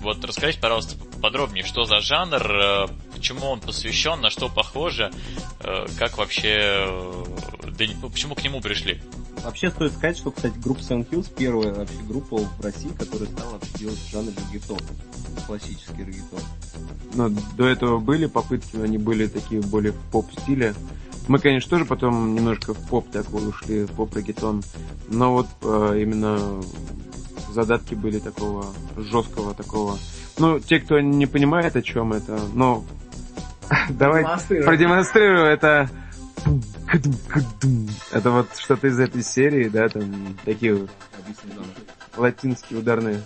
Вот 0.00 0.24
расскажите, 0.24 0.58
пожалуйста, 0.58 0.96
подробнее, 1.22 1.64
что 1.64 1.84
за 1.84 2.00
жанр, 2.00 2.90
почему 3.24 3.46
он 3.46 3.58
посвящен, 3.58 4.20
на 4.20 4.28
что 4.28 4.50
похоже, 4.50 5.10
э, 5.60 5.86
как 5.98 6.18
вообще, 6.18 6.58
э, 6.58 7.24
да 7.74 7.84
ну, 8.02 8.10
почему 8.10 8.34
к 8.34 8.44
нему 8.44 8.60
пришли? 8.60 9.00
Вообще 9.42 9.70
стоит 9.70 9.92
сказать, 9.92 10.18
что, 10.18 10.30
кстати, 10.30 10.52
группа 10.58 10.80
Seven 10.80 11.08
Hills 11.08 11.32
первая 11.34 11.72
вообще 11.72 11.96
группа 12.06 12.36
в 12.36 12.60
России, 12.60 12.90
которая 12.90 13.26
стала 13.30 13.58
делать 13.78 13.98
жанр 14.12 14.30
регетон. 14.52 14.78
Классический 15.46 16.04
регетон. 16.04 16.40
Но 17.14 17.30
до 17.56 17.66
этого 17.66 17.98
были 17.98 18.26
попытки, 18.26 18.76
но 18.76 18.84
они 18.84 18.98
были 18.98 19.26
такие 19.26 19.62
более 19.62 19.92
в 19.92 20.00
поп-стиле. 20.12 20.74
Мы, 21.26 21.38
конечно, 21.38 21.70
тоже 21.70 21.86
потом 21.86 22.34
немножко 22.34 22.74
в 22.74 22.88
поп 22.88 23.10
такой 23.10 23.48
ушли, 23.48 23.84
в 23.84 23.92
поп-регетон. 23.92 24.62
Но 25.08 25.32
вот 25.32 25.46
э, 25.62 25.98
именно 26.02 26.62
задатки 27.54 27.94
были 27.94 28.18
такого 28.18 28.66
жесткого 28.98 29.54
такого. 29.54 29.98
Ну, 30.36 30.60
те, 30.60 30.80
кто 30.80 31.00
не 31.00 31.26
понимает, 31.26 31.76
о 31.76 31.82
чем 31.82 32.12
это, 32.12 32.38
но 32.52 32.84
давай 33.90 34.24
продемонстрирую 34.24 35.46
это. 35.46 35.88
Это 38.12 38.30
вот 38.30 38.48
что-то 38.56 38.88
из 38.88 38.98
этой 39.00 39.22
серии, 39.22 39.68
да, 39.68 39.88
там 39.88 40.36
такие 40.44 40.74
вот 40.74 40.90
латинские 42.16 42.78
ударные. 42.78 43.20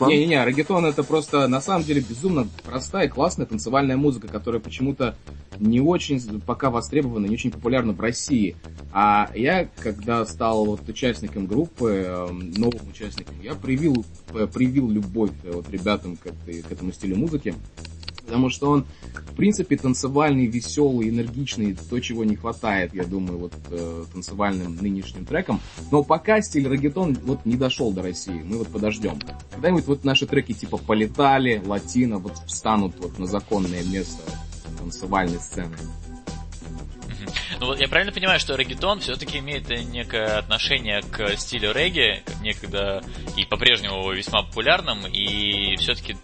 Не-не-не, 0.00 0.44
регетон 0.44 0.86
это 0.86 1.02
просто 1.02 1.46
на 1.46 1.60
самом 1.60 1.84
деле 1.84 2.00
безумно 2.00 2.48
простая 2.64 3.08
классная 3.08 3.46
танцевальная 3.46 3.96
музыка, 3.96 4.28
которая 4.28 4.60
почему-то 4.60 5.14
не 5.58 5.80
очень 5.80 6.40
пока 6.40 6.70
востребована, 6.70 7.26
не 7.26 7.34
очень 7.34 7.50
популярна 7.50 7.92
в 7.92 8.00
России. 8.00 8.56
А 8.92 9.30
я, 9.34 9.68
когда 9.78 10.24
стал 10.26 10.64
вот 10.64 10.88
участником 10.88 11.46
группы, 11.46 12.04
эм, 12.06 12.52
новым 12.52 12.88
участником, 12.88 13.34
я 13.42 13.54
привил, 13.54 14.04
э, 14.32 14.46
привил 14.52 14.90
любовь 14.90 15.32
э, 15.44 15.50
вот 15.52 15.68
ребятам 15.70 16.16
к, 16.16 16.22
к 16.24 16.72
этому 16.72 16.92
стилю 16.92 17.16
музыки. 17.16 17.54
Потому 18.26 18.50
что 18.50 18.70
он, 18.70 18.86
в 19.14 19.36
принципе, 19.36 19.76
танцевальный, 19.76 20.46
веселый, 20.46 21.10
энергичный, 21.10 21.74
то, 21.74 22.00
чего 22.00 22.24
не 22.24 22.36
хватает, 22.36 22.94
я 22.94 23.04
думаю, 23.04 23.38
вот 23.38 23.52
э, 23.70 24.04
танцевальным 24.12 24.76
нынешним 24.76 25.26
трекам. 25.26 25.60
Но 25.90 26.02
пока 26.02 26.40
стиль 26.40 26.68
регетон 26.68 27.14
вот 27.24 27.44
не 27.44 27.56
дошел 27.56 27.92
до 27.92 28.02
России, 28.02 28.42
мы 28.44 28.58
вот 28.58 28.68
подождем. 28.68 29.18
Когда-нибудь 29.52 29.86
вот 29.86 30.04
наши 30.04 30.26
треки 30.26 30.52
типа 30.52 30.78
«Полетали», 30.78 31.62
«Латино» 31.64 32.18
вот 32.18 32.38
встанут 32.46 32.94
вот 32.98 33.18
на 33.18 33.26
законное 33.26 33.84
место 33.84 34.22
танцевальной 34.78 35.38
сцены. 35.38 35.76
Ну 37.60 37.66
вот 37.66 37.80
я 37.80 37.88
правильно 37.88 38.12
понимаю, 38.12 38.40
что 38.40 38.56
регетон 38.56 39.00
все-таки 39.00 39.38
имеет 39.38 39.68
некое 39.68 40.38
отношение 40.38 41.02
к 41.02 41.36
стилю 41.36 41.72
регги, 41.72 42.22
некогда 42.42 43.02
и 43.36 43.44
по-прежнему 43.44 44.10
весьма 44.12 44.42
популярным, 44.42 45.06
и 45.06 45.76
все-таки 45.76 46.16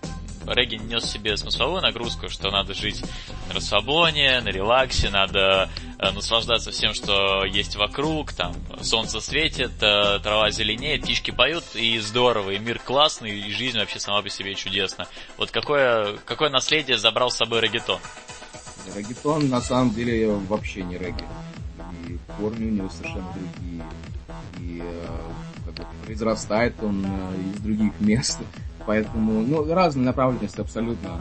регги 0.54 0.76
нес 0.76 1.04
себе 1.04 1.36
смысловую 1.36 1.82
нагрузку, 1.82 2.28
что 2.28 2.50
надо 2.50 2.74
жить 2.74 3.02
на 3.48 3.54
расслабоне, 3.54 4.40
на 4.40 4.48
релаксе, 4.48 5.10
надо 5.10 5.68
э, 5.98 6.10
наслаждаться 6.10 6.70
всем, 6.70 6.94
что 6.94 7.44
есть 7.44 7.76
вокруг, 7.76 8.32
там 8.32 8.54
солнце 8.80 9.20
светит, 9.20 9.72
э, 9.80 10.18
трава 10.20 10.50
зеленеет, 10.50 11.02
птички 11.02 11.30
поют, 11.30 11.64
и 11.74 11.98
здорово, 11.98 12.50
и 12.50 12.58
мир 12.58 12.78
классный, 12.78 13.38
и 13.38 13.50
жизнь 13.50 13.78
вообще 13.78 14.00
сама 14.00 14.22
по 14.22 14.28
себе 14.28 14.54
чудесна. 14.54 15.06
Вот 15.36 15.50
какое, 15.50 16.16
какое 16.24 16.50
наследие 16.50 16.98
забрал 16.98 17.30
с 17.30 17.36
собой 17.36 17.60
регетон? 17.60 18.00
Регетон 18.94 19.48
на 19.48 19.60
самом 19.60 19.94
деле 19.94 20.28
вообще 20.28 20.82
не 20.82 20.98
регги. 20.98 21.24
И 22.08 22.18
корни 22.38 22.66
у 22.66 22.70
него 22.70 22.88
совершенно 22.88 23.32
другие. 23.34 23.84
И 24.58 24.82
э, 24.82 25.06
как 25.66 25.74
бы 25.74 25.84
произрастает 26.04 26.74
он 26.82 27.06
из 27.54 27.60
других 27.60 27.92
мест. 28.00 28.40
Поэтому, 28.86 29.40
ну, 29.42 29.72
разные 29.72 30.04
направленности 30.04 30.60
абсолютно. 30.60 31.20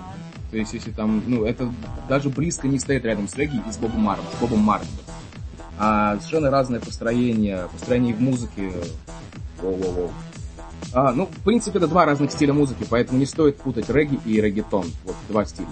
То 0.51 0.57
есть, 0.57 0.73
если 0.73 0.91
там, 0.91 1.21
ну, 1.27 1.45
это 1.45 1.71
даже 2.07 2.29
близко 2.29 2.67
не 2.67 2.79
стоит 2.79 3.05
рядом 3.05 3.27
с 3.27 3.35
регги 3.35 3.61
и 3.67 3.71
с 3.71 3.77
Бобом 3.77 4.01
Марлом, 4.01 4.25
с 4.35 4.41
Бобом 4.41 4.59
Марлом. 4.59 4.87
А 5.77 6.17
совершенно 6.17 6.49
разное 6.49 6.79
построение, 6.79 7.67
построение 7.71 8.13
в 8.13 8.21
музыке. 8.21 8.73
Воу-воу-воу. 9.61 10.09
А, 10.93 11.11
ну, 11.11 11.27
в 11.27 11.43
принципе, 11.43 11.77
это 11.77 11.87
два 11.87 12.05
разных 12.05 12.31
стиля 12.31 12.53
музыки, 12.53 12.85
поэтому 12.89 13.19
не 13.19 13.25
стоит 13.25 13.57
путать 13.57 13.89
регги 13.89 14.19
и 14.25 14.41
регетон. 14.41 14.85
Вот 15.05 15.15
два 15.29 15.45
стиля. 15.45 15.67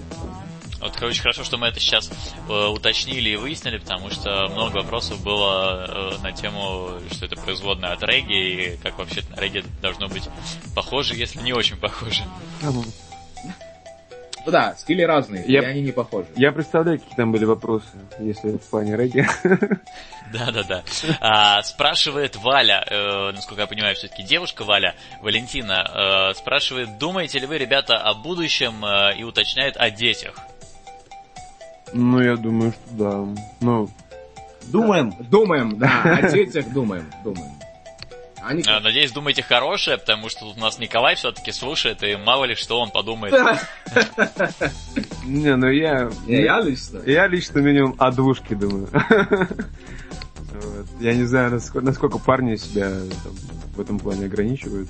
Вот, 0.80 0.94
короче, 0.96 1.20
хорошо, 1.22 1.42
что 1.44 1.56
мы 1.58 1.66
это 1.68 1.80
сейчас 1.80 2.10
э, 2.48 2.66
уточнили 2.66 3.30
и 3.30 3.36
выяснили, 3.36 3.78
потому 3.78 4.10
что 4.10 4.48
много 4.48 4.76
вопросов 4.78 5.22
было 5.22 5.86
э, 6.18 6.22
на 6.22 6.32
тему, 6.32 6.90
что 7.12 7.26
это 7.26 7.36
производное 7.36 7.92
от 7.92 8.02
регги, 8.04 8.74
и 8.74 8.76
как 8.76 8.96
вообще 8.98 9.22
на 9.34 9.40
регги 9.40 9.64
должно 9.82 10.08
быть 10.08 10.28
похоже, 10.74 11.14
если 11.16 11.40
не 11.40 11.52
очень 11.52 11.76
похоже. 11.76 12.22
Ну 14.46 14.52
да, 14.52 14.74
стили 14.76 15.02
разные, 15.02 15.44
Я- 15.46 15.60
и 15.60 15.64
они 15.64 15.82
не 15.82 15.92
похожи. 15.92 16.28
Я 16.36 16.52
представляю, 16.52 16.98
какие 16.98 17.16
там 17.16 17.32
были 17.32 17.44
вопросы, 17.44 17.84
если 18.18 18.52
в 18.52 18.70
плане 18.70 18.96
регги. 18.96 19.26
Да-да-да. 20.32 20.84
А, 21.20 21.62
спрашивает 21.62 22.36
Валя, 22.36 22.82
э, 22.88 23.32
насколько 23.32 23.62
я 23.62 23.66
понимаю, 23.66 23.94
все-таки 23.96 24.22
девушка 24.22 24.64
Валя, 24.64 24.94
Валентина, 25.22 26.30
э, 26.30 26.34
спрашивает, 26.34 26.98
думаете 26.98 27.40
ли 27.40 27.46
вы, 27.46 27.58
ребята, 27.58 27.98
о 27.98 28.14
будущем 28.14 28.84
э, 28.84 29.16
и 29.18 29.24
уточняет 29.24 29.76
о 29.76 29.90
детях? 29.90 30.34
Ну, 31.92 32.20
я 32.20 32.36
думаю, 32.36 32.72
что 32.72 32.80
да. 32.90 33.42
Ну, 33.60 33.88
Думаем. 34.68 35.14
Думаем, 35.30 35.78
да, 35.78 36.02
о 36.22 36.30
детях 36.30 36.66
думаем, 36.72 37.04
думаем. 37.24 37.52
Они 38.42 38.62
Э, 38.66 38.80
Надеюсь, 38.80 39.12
думаете 39.12 39.42
хорошее, 39.42 39.98
потому 39.98 40.28
что 40.28 40.40
тут 40.40 40.56
у 40.56 40.60
нас 40.60 40.78
Николай 40.78 41.16
все-таки 41.16 41.52
слушает, 41.52 42.02
и 42.02 42.16
мало 42.16 42.44
ли 42.44 42.54
что 42.54 42.80
он 42.80 42.90
подумает. 42.90 43.34
не, 45.24 45.56
ну 45.56 45.68
я... 45.68 46.10
Я 46.26 46.60
лично. 46.60 47.00
Я 47.04 47.26
лично 47.26 47.58
минимум 47.58 47.94
о 47.98 48.10
двушке 48.10 48.54
думаю. 48.54 48.88
Я 50.98 51.14
не 51.14 51.22
знаю, 51.22 51.52
насколько, 51.52 51.86
насколько 51.86 52.18
парни 52.18 52.56
себя 52.56 52.88
там, 53.22 53.32
в 53.76 53.80
этом 53.80 53.98
плане 54.00 54.26
ограничивают. 54.26 54.88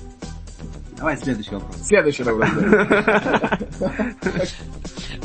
Давай 0.99 1.17
следующий 1.17 1.51
вопрос. 1.51 1.77
Следующий 1.81 2.23
вопрос. 2.23 2.49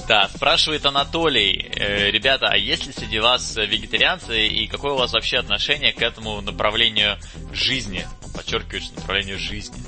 Да, 0.06 0.28
спрашивает 0.34 0.86
Анатолий. 0.86 1.68
Э, 1.74 2.12
ребята, 2.12 2.46
а 2.48 2.56
есть 2.56 2.86
ли 2.86 2.92
среди 2.92 3.18
вас 3.18 3.56
вегетарианцы 3.56 4.46
и 4.46 4.68
какое 4.68 4.92
у 4.92 4.96
вас 4.96 5.12
вообще 5.12 5.38
отношение 5.38 5.92
к 5.92 6.00
этому 6.00 6.40
направлению 6.42 7.16
жизни? 7.52 8.06
Подчеркиваешь, 8.36 8.92
направлению 8.92 9.38
жизни. 9.40 9.82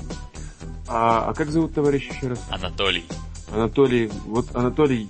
А, 0.89 1.29
а 1.29 1.33
как 1.33 1.51
зовут 1.51 1.73
товарищ 1.73 2.09
еще 2.09 2.27
раз? 2.27 2.43
Анатолий. 2.49 3.05
Анатолий. 3.51 4.11
Вот, 4.25 4.47
Анатолий, 4.53 5.07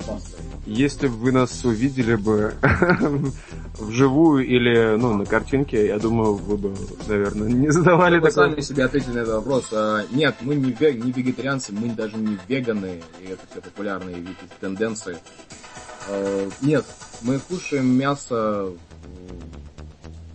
если 0.66 1.08
бы 1.08 1.16
вы 1.16 1.32
нас 1.32 1.64
увидели 1.66 2.16
бы 2.16 2.54
вживую 3.80 4.46
или 4.46 4.96
ну, 4.98 5.16
на 5.16 5.26
картинке, 5.26 5.88
я 5.88 5.98
думаю, 5.98 6.34
вы 6.34 6.58
бы, 6.58 6.76
наверное, 7.08 7.48
не 7.48 7.70
задавали 7.72 8.18
такой... 8.18 8.32
сами 8.32 8.62
себе 8.62 8.86
ответили 8.86 9.14
на 9.14 9.20
этот 9.20 9.36
вопрос. 9.36 9.70
А, 9.72 10.06
Нет, 10.12 10.36
мы 10.42 10.56
не, 10.56 10.72
вег- 10.72 11.04
не 11.04 11.12
вегетарианцы, 11.12 11.74
мы 11.74 11.90
даже 11.90 12.18
не 12.18 12.38
веганы, 12.48 13.02
и 13.22 13.32
это 13.32 13.42
все 13.50 13.62
популярные 13.62 14.24
тенденции. 14.60 15.18
А, 16.10 16.50
Нет, 16.62 16.86
мы 17.24 17.40
кушаем 17.40 17.88
мясо, 17.88 18.70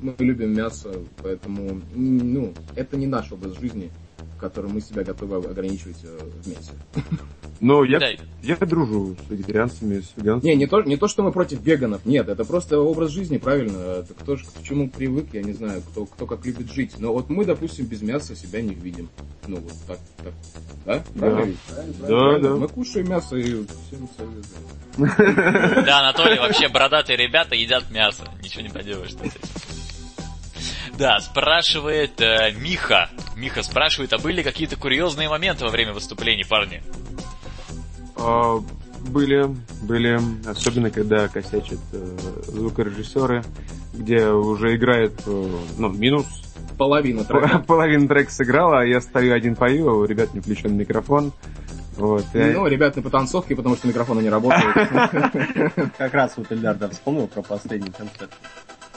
мы 0.01 0.15
любим 0.19 0.55
мясо, 0.55 0.93
поэтому, 1.23 1.81
ну, 1.95 2.53
это 2.75 2.97
не 2.97 3.07
наш 3.07 3.31
образ 3.31 3.59
жизни, 3.59 3.93
котором 4.42 4.72
мы 4.72 4.81
себя 4.81 5.05
готовы 5.05 5.37
ограничивать 5.37 5.96
э, 6.05 6.18
в 6.42 6.46
мясе. 6.48 6.72
Но 7.61 7.85
я, 7.85 8.00
Да, 8.00 8.09
я 8.42 8.57
дружу 8.57 9.16
с 9.26 9.31
вегетарианцами, 9.31 10.00
с 10.00 10.12
веганцами. 10.16 10.50
Не, 10.50 10.57
не 10.57 10.66
то, 10.66 10.83
не 10.83 10.96
то, 10.96 11.07
что 11.07 11.22
мы 11.22 11.31
против 11.31 11.61
веганов, 11.62 12.05
нет, 12.05 12.28
это 12.28 12.44
просто 12.44 12.81
образ 12.81 13.11
жизни, 13.11 13.38
правильно. 13.38 13.78
Это 14.00 14.14
кто 14.14 14.37
ж 14.37 14.42
к 14.44 14.62
чему 14.64 14.90
привык, 14.90 15.28
я 15.33 15.42
не 15.42 15.52
знаю, 15.52 15.81
кто, 15.83 16.07
кто 16.07 16.26
как 16.26 16.44
любит 16.44 16.70
жить. 16.72 16.94
Но 16.98 17.12
вот 17.12 17.31
мы, 17.31 17.44
допустим, 17.44 17.87
без 17.87 18.02
мяса 18.02 18.35
себя 18.35 18.61
не 18.61 18.74
видим. 18.74 19.09
Ну, 19.46 19.57
вот 19.59 19.72
так, 19.87 19.98
так. 20.24 20.33
Да? 20.87 21.05
Правильно 21.18 21.44
ведь? 21.44 21.59
Правильно, 21.61 21.94
Да, 22.00 22.07
правильно. 22.09 22.48
да. 22.48 22.57
Мы 22.57 22.68
кушаем 22.68 23.09
мясо 23.09 23.37
и 23.37 23.44
всем 23.44 24.09
советуем. 24.16 25.85
Да, 25.85 26.00
Анатолий, 26.00 26.38
вообще 26.40 26.68
бородатые 26.68 27.16
ребята 27.16 27.55
едят 27.55 27.90
мясо. 27.92 28.24
Ничего 28.42 28.62
не 28.62 28.70
поделаешь. 28.70 29.12
Да, 31.03 31.19
спрашивает 31.19 32.21
э, 32.21 32.53
Миха. 32.53 33.11
Миха 33.35 33.65
спрашивает, 33.65 34.12
а 34.12 34.19
были 34.19 34.41
какие-то 34.43 34.77
курьезные 34.77 35.29
моменты 35.29 35.65
во 35.65 35.71
время 35.73 35.93
выступлений, 35.93 36.45
парни? 36.45 36.81
А, 38.15 38.59
были, 39.09 39.49
были, 39.83 40.21
особенно 40.49 40.91
когда 40.91 41.27
косячат 41.27 41.81
э, 41.93 42.17
звукорежиссеры, 42.47 43.43
где 43.95 44.29
уже 44.29 44.77
играет, 44.77 45.15
э, 45.27 45.49
ну, 45.77 45.88
минус, 45.88 46.25
Половина 46.79 47.25
трека. 47.25 47.59
половина 47.67 48.07
трека 48.07 48.31
сыграла, 48.31 48.83
а 48.83 48.85
я 48.85 49.01
стою 49.01 49.35
один 49.35 49.57
пою, 49.57 49.97
у 49.97 50.05
ребят 50.05 50.33
не 50.35 50.41
включен 50.41 50.77
микрофон. 50.77 51.33
Вот, 51.97 52.25
я- 52.33 52.53
Ну, 52.53 52.69
ребят, 52.69 52.95
на 52.95 53.03
потанцовке, 53.03 53.57
потому 53.57 53.75
что 53.75 53.88
микрофоны 53.88 54.21
не 54.21 54.29
работают. 54.31 54.73
Как 55.99 56.15
раз 56.15 56.35
вот 56.37 56.53
Ильдар 56.53 56.77
да, 56.77 56.88
вспомнил 56.91 57.27
про 57.27 57.43
последний 57.43 57.91
концерт, 57.91 58.31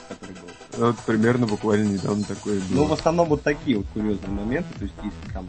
который 0.08 0.34
был. 0.34 0.55
Вот 0.78 0.96
примерно 1.00 1.46
буквально 1.46 1.88
недавно 1.88 2.24
такое 2.24 2.60
Ну, 2.70 2.84
в 2.84 2.88
было. 2.88 2.94
основном 2.94 3.28
вот 3.28 3.42
такие 3.42 3.78
вот 3.78 3.86
курьезные 3.94 4.30
моменты, 4.30 4.68
то 4.78 4.84
есть 4.84 4.94
если 5.02 5.32
там 5.32 5.46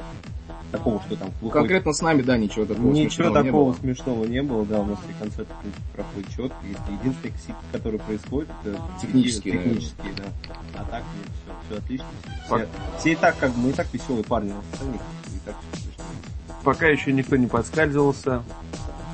такого, 0.72 1.02
что 1.06 1.16
там 1.16 1.28
выходит- 1.42 1.54
Конкретно 1.54 1.94
с 1.94 2.02
нами, 2.02 2.22
да, 2.22 2.38
ничего 2.38 2.66
такого 2.66 2.92
Ничего 2.92 3.10
смешного 3.10 3.38
не 3.40 3.44
такого 3.46 3.72
было. 3.72 3.80
смешного 3.80 4.26
не 4.26 4.42
было, 4.42 4.66
да, 4.66 4.80
у 4.80 4.86
нас 4.86 5.00
все 5.00 5.14
концерты 5.20 5.54
в 5.54 5.62
принципе, 5.62 5.84
проходят 5.94 6.30
четко. 6.30 6.58
Единственный 7.00 7.32
косяк, 7.32 7.56
который 7.72 8.00
происходит, 8.00 8.50
это 8.66 8.82
Технические, 9.02 9.54
технические, 9.58 10.14
да. 10.18 10.54
А 10.76 10.84
так 10.92 11.04
нет, 11.16 11.30
все, 11.44 11.54
все 11.70 11.78
отлично. 11.80 12.06
Все, 12.46 12.68
все 13.00 13.12
и 13.12 13.16
так 13.16 13.38
как 13.40 13.56
мы 13.56 13.70
и 13.70 13.74
так 13.74 13.88
веселые 13.94 14.24
парни 14.24 14.52
на 14.52 14.62
сцене, 14.76 15.00
и 15.28 15.40
так. 15.46 15.56
Пока 16.64 16.88
еще 16.88 17.14
никто 17.14 17.36
не 17.38 17.48
подскальзывался. 17.48 18.44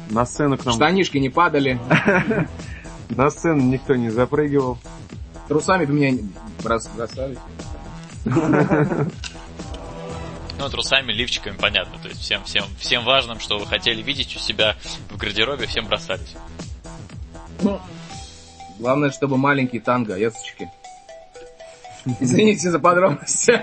На 0.10 0.26
сцену 0.26 0.58
к 0.58 0.65
нам, 0.65 0.76
Штанишки 0.76 1.17
не 1.17 1.30
падали. 1.30 1.80
на 3.10 3.30
сцену 3.30 3.62
никто 3.63 3.95
не 3.95 4.10
запрыгивал. 4.10 4.78
Трусами 5.47 5.86
бы 5.86 5.93
меня 5.93 6.12
не- 6.12 6.29
брос- 6.63 6.89
бросались. 6.95 7.38
Ну, 10.60 10.69
трусами, 10.69 11.12
лифчиками, 11.12 11.58
понятно. 11.58 11.97
То 11.99 12.08
есть 12.08 12.21
всем, 12.21 12.43
всем, 12.45 12.65
всем 12.79 13.03
важным, 13.03 13.39
что 13.39 13.58
вы 13.58 13.65
хотели 13.67 14.01
видеть 14.01 14.36
у 14.36 14.39
себя 14.39 14.75
в 15.10 15.17
гардеробе, 15.17 15.65
всем 15.67 15.88
бросались. 15.88 16.36
Главное, 18.79 19.12
чтобы 19.12 19.38
маленькие 19.38 19.82
танго, 19.82 20.15
эсочки. 20.15 20.69
Извините 22.19 22.69
за 22.69 22.79
подробности. 22.79 23.60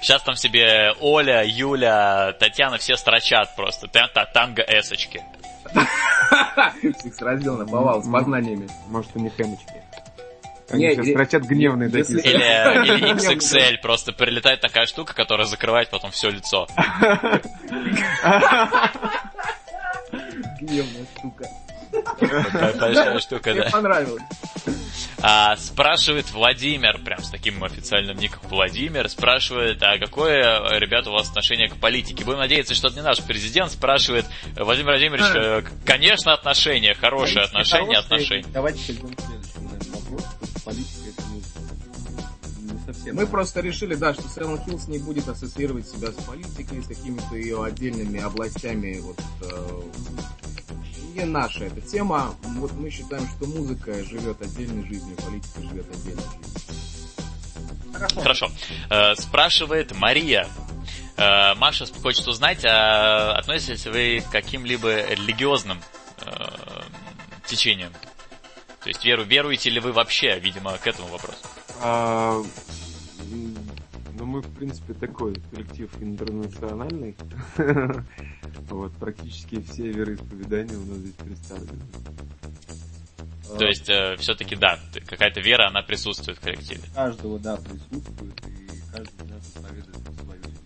Сейчас 0.00 0.22
там 0.22 0.34
себе 0.34 0.92
Оля, 1.00 1.44
Юля, 1.46 2.32
Татьяна 2.40 2.78
все 2.78 2.96
строчат 2.96 3.54
просто. 3.54 3.86
Та- 3.88 4.08
та- 4.08 4.26
Танго 5.74 6.90
эсочки. 6.90 7.22
Раздел 7.22 7.56
наповал 7.58 8.02
с 8.02 8.08
познаниями. 8.10 8.68
Может, 8.88 9.10
у 9.14 9.18
них 9.20 9.32
эмочки. 9.38 9.72
Они 10.70 10.86
Не, 10.86 10.94
сейчас 10.94 11.06
и- 11.06 11.10
строчат 11.12 11.42
гневные 11.44 11.90
если- 11.90 12.16
такие. 12.16 12.34
Или, 12.34 12.96
или 12.96 13.14
XXL, 13.14 13.78
просто 13.82 14.12
прилетает 14.12 14.60
такая 14.60 14.86
штука, 14.86 15.14
которая 15.14 15.46
закрывает 15.46 15.90
потом 15.90 16.10
все 16.12 16.30
лицо. 16.30 16.66
Гневная 20.60 21.06
штука. 21.18 21.44
Такая 22.04 22.74
большая 22.78 23.18
штука, 23.20 23.50
Мне 23.50 23.64
да. 23.64 23.70
понравилось. 23.70 24.22
А, 25.24 25.56
спрашивает 25.56 26.30
Владимир, 26.32 26.98
прям 26.98 27.22
с 27.22 27.30
таким 27.30 27.62
официальным 27.62 28.16
ником 28.16 28.40
Владимир, 28.48 29.08
спрашивает, 29.08 29.80
а 29.82 29.96
какое, 29.98 30.78
ребята, 30.78 31.10
у 31.10 31.12
вас 31.12 31.28
отношение 31.28 31.68
к 31.68 31.76
политике? 31.76 32.24
Будем 32.24 32.40
надеяться, 32.40 32.74
что 32.74 32.88
это 32.88 32.96
не 32.96 33.02
наш 33.02 33.22
президент, 33.22 33.70
спрашивает 33.70 34.26
Владимир 34.56 34.90
Владимирович, 34.90 35.26
э, 35.34 35.62
конечно, 35.86 36.32
отношения, 36.32 36.94
хорошие 36.94 37.44
отношения, 37.44 37.98
отношения. 37.98 38.46
Давайте 38.52 38.82
перейдем 38.84 39.14
к 39.14 39.20
следующему 39.20 39.68
вопросу. 39.94 40.26
Политика 40.64 41.08
это 41.08 41.22
не 41.28 42.80
совсем. 42.84 43.14
Мы 43.14 43.26
просто 43.26 43.60
решили, 43.60 43.94
да, 43.94 44.14
что 44.14 44.22
Silent 44.22 44.66
Hills 44.66 44.90
не 44.90 44.98
будет 44.98 45.28
ассоциировать 45.28 45.88
себя 45.88 46.10
с 46.10 46.14
политикой, 46.24 46.82
с 46.82 46.88
какими-то 46.88 47.36
ее 47.36 47.62
отдельными 47.64 48.20
областями. 48.20 48.98
Вот, 49.00 49.20
э, 49.42 49.82
не 51.14 51.24
наша 51.24 51.64
эта 51.64 51.80
тема. 51.80 52.34
Вот 52.42 52.72
мы 52.72 52.90
считаем, 52.90 53.26
что 53.28 53.46
музыка 53.46 54.04
живет 54.04 54.40
отдельной 54.40 54.86
жизнью, 54.86 55.16
политика 55.16 55.62
живет 55.62 55.86
отдельной 55.90 56.22
жизнью. 56.22 56.62
Хорошо. 58.22 58.50
Э, 58.90 59.14
спрашивает 59.14 59.96
Мария. 59.96 60.48
Э, 61.16 61.54
Маша 61.54 61.86
хочет 62.02 62.26
узнать, 62.26 62.64
а 62.64 63.36
относитесь 63.36 63.84
ли 63.86 63.90
вы 63.90 64.20
к 64.26 64.30
каким-либо 64.30 65.10
религиозным 65.10 65.78
э, 66.20 66.30
течениям? 67.46 67.92
То 68.82 68.88
есть 68.88 69.04
веру, 69.04 69.22
веруете 69.22 69.70
ли 69.70 69.78
вы 69.78 69.92
вообще, 69.92 70.38
видимо, 70.40 70.76
к 70.78 70.86
этому 70.86 71.08
вопросу? 71.08 71.38
А, 71.80 72.42
ну, 74.18 74.24
мы, 74.24 74.40
в 74.40 74.54
принципе, 74.56 74.94
такой 74.94 75.36
коллектив 75.50 75.90
интернациональный. 76.00 77.16
Вот, 78.68 78.92
практически 78.94 79.60
все 79.62 79.90
вероисповедания 79.90 80.76
у 80.76 80.84
нас 80.86 80.98
здесь 80.98 81.14
представлены. 81.14 81.82
То 83.58 83.66
есть 83.66 83.90
все-таки 84.20 84.56
да, 84.56 84.78
какая-то 85.06 85.40
вера, 85.40 85.68
она 85.68 85.82
присутствует 85.82 86.38
в 86.38 86.40
коллективе. 86.40 86.80
каждого, 86.94 87.38
да, 87.38 87.56
присутствует, 87.56 88.40
и 88.46 88.90
каждый 88.90 89.26
из 89.26 89.30
нас 89.30 89.46
исповедует 89.46 89.96
свою 89.96 90.42
религию. 90.42 90.62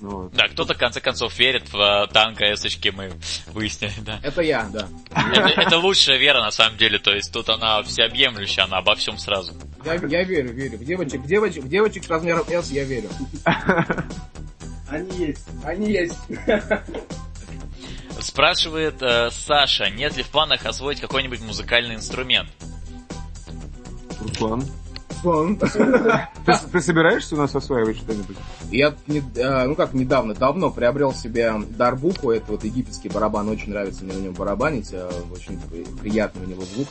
Вот. 0.00 0.32
Да, 0.32 0.48
кто-то 0.48 0.74
в 0.74 0.78
конце 0.78 1.00
концов 1.00 1.38
верит 1.38 1.72
в 1.72 1.76
э, 1.76 2.06
танк 2.12 2.40
эсочки, 2.40 2.88
мы 2.88 3.12
выяснили, 3.48 3.92
да. 4.00 4.20
Это 4.22 4.42
я, 4.42 4.68
да. 4.72 4.88
Это, 5.10 5.60
это 5.60 5.78
лучшая 5.78 6.18
вера 6.18 6.40
на 6.40 6.50
самом 6.50 6.76
деле, 6.76 6.98
то 6.98 7.12
есть 7.12 7.32
тут 7.32 7.48
она 7.48 7.82
всеобъемлющая, 7.82 8.64
она 8.64 8.78
обо 8.78 8.94
всем 8.94 9.18
сразу. 9.18 9.52
Я, 9.84 9.94
я 9.94 10.24
верю, 10.24 10.52
верю. 10.52 10.78
В 10.78 10.84
девочек, 10.84 11.20
в 11.20 11.26
девочек, 11.26 11.64
в 11.64 11.68
девочек 11.68 12.04
с 12.04 12.08
размером 12.08 12.46
S 12.48 12.70
я 12.70 12.84
верю. 12.84 13.08
Они 14.94 15.26
есть. 15.26 15.44
Они 15.64 15.90
есть. 15.90 16.16
Спрашивает 18.20 19.02
э, 19.02 19.28
Саша, 19.32 19.90
нет 19.90 20.16
ли 20.16 20.22
в 20.22 20.28
планах 20.28 20.64
освоить 20.66 21.00
какой-нибудь 21.00 21.40
музыкальный 21.42 21.96
инструмент? 21.96 22.48
Руслан, 24.20 24.64
Слон. 25.20 25.56
ты, 25.58 26.54
ты 26.72 26.80
собираешься 26.80 27.34
у 27.34 27.38
нас 27.38 27.54
осваивать 27.56 27.96
что-нибудь? 27.98 28.36
Я, 28.70 28.94
не- 29.08 29.22
э, 29.34 29.64
ну 29.66 29.74
как, 29.74 29.94
недавно, 29.94 30.32
давно 30.34 30.70
приобрел 30.70 31.12
себе 31.12 31.52
дарбуку, 31.70 32.30
это 32.30 32.52
вот 32.52 32.62
египетский 32.62 33.08
барабан, 33.08 33.48
очень 33.48 33.70
нравится 33.70 34.04
мне 34.04 34.14
на 34.14 34.18
нем 34.18 34.34
барабанить, 34.34 34.90
э, 34.92 35.10
очень 35.32 35.60
приятный 35.98 36.44
у 36.46 36.48
него 36.48 36.62
звук. 36.62 36.86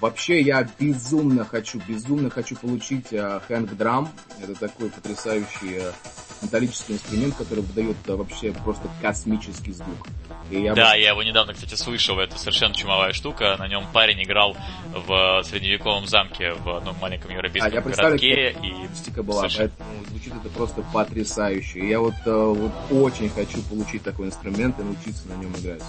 Вообще 0.00 0.40
я 0.40 0.68
безумно 0.78 1.44
хочу, 1.44 1.80
безумно 1.86 2.30
хочу 2.30 2.54
получить 2.56 3.12
э, 3.12 3.40
хэнк 3.48 3.74
драм, 3.76 4.08
это 4.40 4.54
такой 4.54 4.90
потрясающий 4.90 5.74
э, 5.78 5.92
металлический 6.40 6.92
инструмент, 6.92 7.34
который 7.36 7.60
выдает 7.64 7.96
э, 8.06 8.14
вообще 8.14 8.52
просто 8.52 8.88
космический 9.02 9.72
звук. 9.72 10.06
И 10.50 10.60
я 10.62 10.74
Да, 10.74 10.92
бы- 10.92 10.98
я 11.00 11.10
его 11.10 11.22
недавно, 11.24 11.52
кстати, 11.52 11.74
слышал, 11.74 12.18
это 12.20 12.38
совершенно 12.38 12.74
чумовая 12.74 13.12
штука. 13.12 13.56
На 13.58 13.66
нем 13.66 13.84
парень 13.92 14.22
играл 14.22 14.56
в 14.92 15.42
средневековом 15.44 16.06
замке 16.06 16.52
в 16.52 16.76
одном 16.76 16.96
маленьком 17.00 17.30
А, 17.30 17.34
европейском 17.34 17.72
я 17.72 17.80
представляю, 17.80 18.18
городке. 18.20 18.56
И 18.62 19.22
была, 19.22 19.40
Совершенно. 19.40 19.70
поэтому 19.78 20.04
звучит 20.06 20.32
это 20.34 20.48
просто 20.50 20.82
потрясающе. 20.92 21.80
И 21.80 21.88
я 21.88 21.98
вот, 22.00 22.14
э, 22.24 22.30
вот 22.32 22.72
очень 22.90 23.28
хочу 23.30 23.60
получить 23.62 24.02
такой 24.04 24.28
инструмент 24.28 24.78
и 24.78 24.82
научиться 24.82 25.26
на 25.28 25.34
нем 25.42 25.52
играть. 25.56 25.82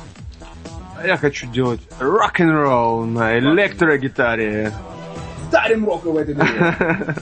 А 1.01 1.07
я 1.07 1.15
хочу 1.15 1.47
делать 1.47 1.79
рок-н-ролл 1.99 3.05
на 3.05 3.39
электрогитаре. 3.39 4.73
Старим 5.47 5.85
роком 5.85 6.13
в 6.13 6.17
этой 6.17 6.33
игре. 6.33 6.45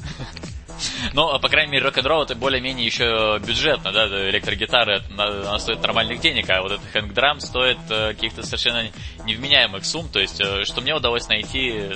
Ну, 1.14 1.30
а, 1.30 1.40
по 1.40 1.50
крайней 1.50 1.72
мере, 1.72 1.86
рок-н-ролл 1.86 2.24
это 2.24 2.36
более-менее 2.36 2.86
еще 2.86 3.40
бюджетно, 3.46 3.92
да, 3.92 4.06
электрогитара 4.30 5.02
на- 5.16 5.50
она 5.50 5.60
стоит 5.60 5.82
нормальных 5.82 6.20
денег, 6.20 6.50
а 6.50 6.62
вот 6.62 6.72
этот 6.74 6.86
хэнк-драм 6.92 7.40
стоит 7.40 7.78
э, 7.90 8.14
каких-то 8.14 8.44
совершенно 8.44 8.84
невменяемых 9.26 9.86
сумм, 9.86 10.08
то 10.10 10.20
есть, 10.20 10.40
э, 10.42 10.64
что 10.66 10.82
мне 10.82 10.96
удалось 10.96 11.28
найти, 11.28 11.70
э, 11.72 11.94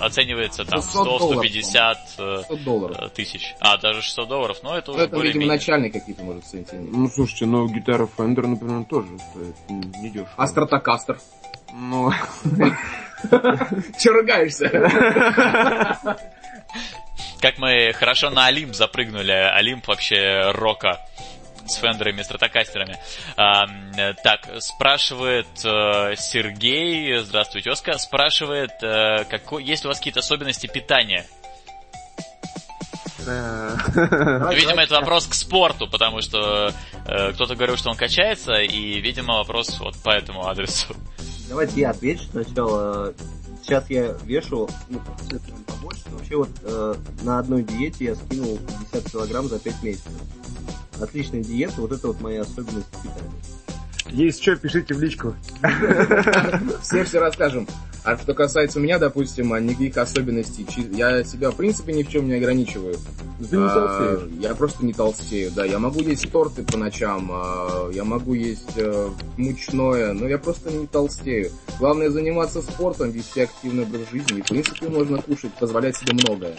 оценивается 0.00 0.64
там 0.64 0.80
600 0.82 1.04
долларов, 1.04 1.44
100-150 1.44 1.96
э, 2.18 2.42
100 2.44 2.56
долларов. 2.56 2.96
э, 3.00 3.08
тысяч. 3.14 3.54
А, 3.60 3.76
даже 3.78 4.02
600 4.02 4.28
долларов, 4.28 4.58
ну 4.62 4.74
это 4.74 4.90
Ну, 4.90 4.96
уже 4.96 5.04
это, 5.04 5.16
видимо, 5.16 5.18
более-менее. 5.18 5.48
начальные 5.48 5.90
какие-то, 5.90 6.22
может, 6.22 6.44
ценить. 6.44 6.68
Ну, 6.72 7.08
слушайте, 7.08 7.46
ну, 7.46 7.66
гитара 7.68 8.08
Fender, 8.16 8.46
например, 8.46 8.84
тоже 8.84 9.08
стоит 9.30 9.56
недешево. 9.68 10.28
А 10.36 10.46
стратокастер? 10.46 11.18
Ну, 11.74 12.12
Че 14.00 14.10
ругаешься? 14.10 14.68
Как 17.42 17.58
мы 17.58 17.92
хорошо 17.92 18.30
на 18.30 18.46
Олимп 18.46 18.72
запрыгнули, 18.72 19.32
Олимп 19.32 19.88
вообще 19.88 20.52
рока 20.52 21.00
с 21.66 21.74
фендерами, 21.74 22.22
стратокастерами. 22.22 22.96
А, 23.36 23.64
э, 23.96 24.14
так, 24.22 24.48
спрашивает 24.60 25.48
э, 25.64 26.14
Сергей, 26.16 27.18
здравствуйте, 27.18 27.70
Оска, 27.70 27.98
спрашивает, 27.98 28.70
э, 28.80 29.24
какой, 29.24 29.64
есть 29.64 29.82
ли 29.82 29.88
у 29.88 29.90
вас 29.90 29.98
какие-то 29.98 30.20
особенности 30.20 30.68
питания? 30.68 31.26
Видимо, 33.26 34.82
это 34.82 34.94
вопрос 34.94 35.26
к 35.26 35.34
спорту, 35.34 35.88
потому 35.88 36.20
что 36.20 36.72
э, 37.06 37.32
кто-то 37.32 37.56
говорил, 37.56 37.76
что 37.76 37.90
он 37.90 37.96
качается, 37.96 38.54
и, 38.54 39.00
видимо, 39.00 39.38
вопрос 39.38 39.80
вот 39.80 39.96
по 40.04 40.10
этому 40.10 40.46
адресу. 40.46 40.94
Давайте 41.48 41.80
я 41.80 41.90
отвечу 41.90 42.22
сначала. 42.30 43.14
Сейчас 43.62 43.88
я 43.90 44.16
вешу, 44.24 44.68
ну, 44.88 45.00
побольше, 45.66 46.02
но 46.10 46.18
вообще 46.18 46.36
вот 46.36 46.50
э, 46.62 46.94
на 47.22 47.38
одной 47.38 47.62
диете 47.62 48.06
я 48.06 48.16
скинул 48.16 48.58
50 48.90 49.10
килограмм 49.10 49.48
за 49.48 49.60
5 49.60 49.82
месяцев. 49.84 50.12
Отличная 51.00 51.44
диета, 51.44 51.80
вот 51.80 51.92
это 51.92 52.08
вот 52.08 52.20
моя 52.20 52.42
особенность 52.42 52.88
питания. 53.02 53.30
Есть 54.10 54.42
что, 54.42 54.56
пишите 54.56 54.94
в 54.94 55.02
личку. 55.02 55.34
Все 56.82 57.04
все 57.04 57.20
расскажем. 57.20 57.66
А 58.04 58.16
что 58.18 58.34
касается 58.34 58.80
меня, 58.80 58.98
допустим, 58.98 59.52
а, 59.52 59.60
никаких 59.60 59.96
особенностей. 59.96 60.66
Я 60.92 61.22
себя, 61.22 61.52
в 61.52 61.56
принципе, 61.56 61.92
ни 61.92 62.02
в 62.02 62.10
чем 62.10 62.26
не 62.26 62.34
ограничиваю. 62.34 62.96
Ты 63.38 63.56
не 63.56 63.64
А, 63.64 63.74
толстеешь. 63.74 64.40
Я 64.40 64.54
просто 64.56 64.84
не 64.84 64.92
толстею, 64.92 65.52
да. 65.54 65.64
Я 65.64 65.78
могу 65.78 66.00
есть 66.00 66.30
торты 66.32 66.64
по 66.64 66.76
ночам, 66.76 67.30
а, 67.32 67.90
я 67.92 68.02
могу 68.02 68.34
есть 68.34 68.72
э, 68.76 69.08
мучное, 69.36 70.12
но 70.14 70.26
я 70.26 70.38
просто 70.38 70.72
не 70.72 70.88
толстею. 70.88 71.52
Главное 71.78 72.10
заниматься 72.10 72.60
спортом, 72.60 73.10
вести 73.10 73.42
активный 73.42 73.84
образ 73.84 74.02
жизни. 74.10 74.38
И, 74.38 74.42
в 74.42 74.46
принципе, 74.46 74.88
можно 74.88 75.22
кушать, 75.22 75.52
позволять 75.54 75.96
себе 75.96 76.14
многое. 76.14 76.56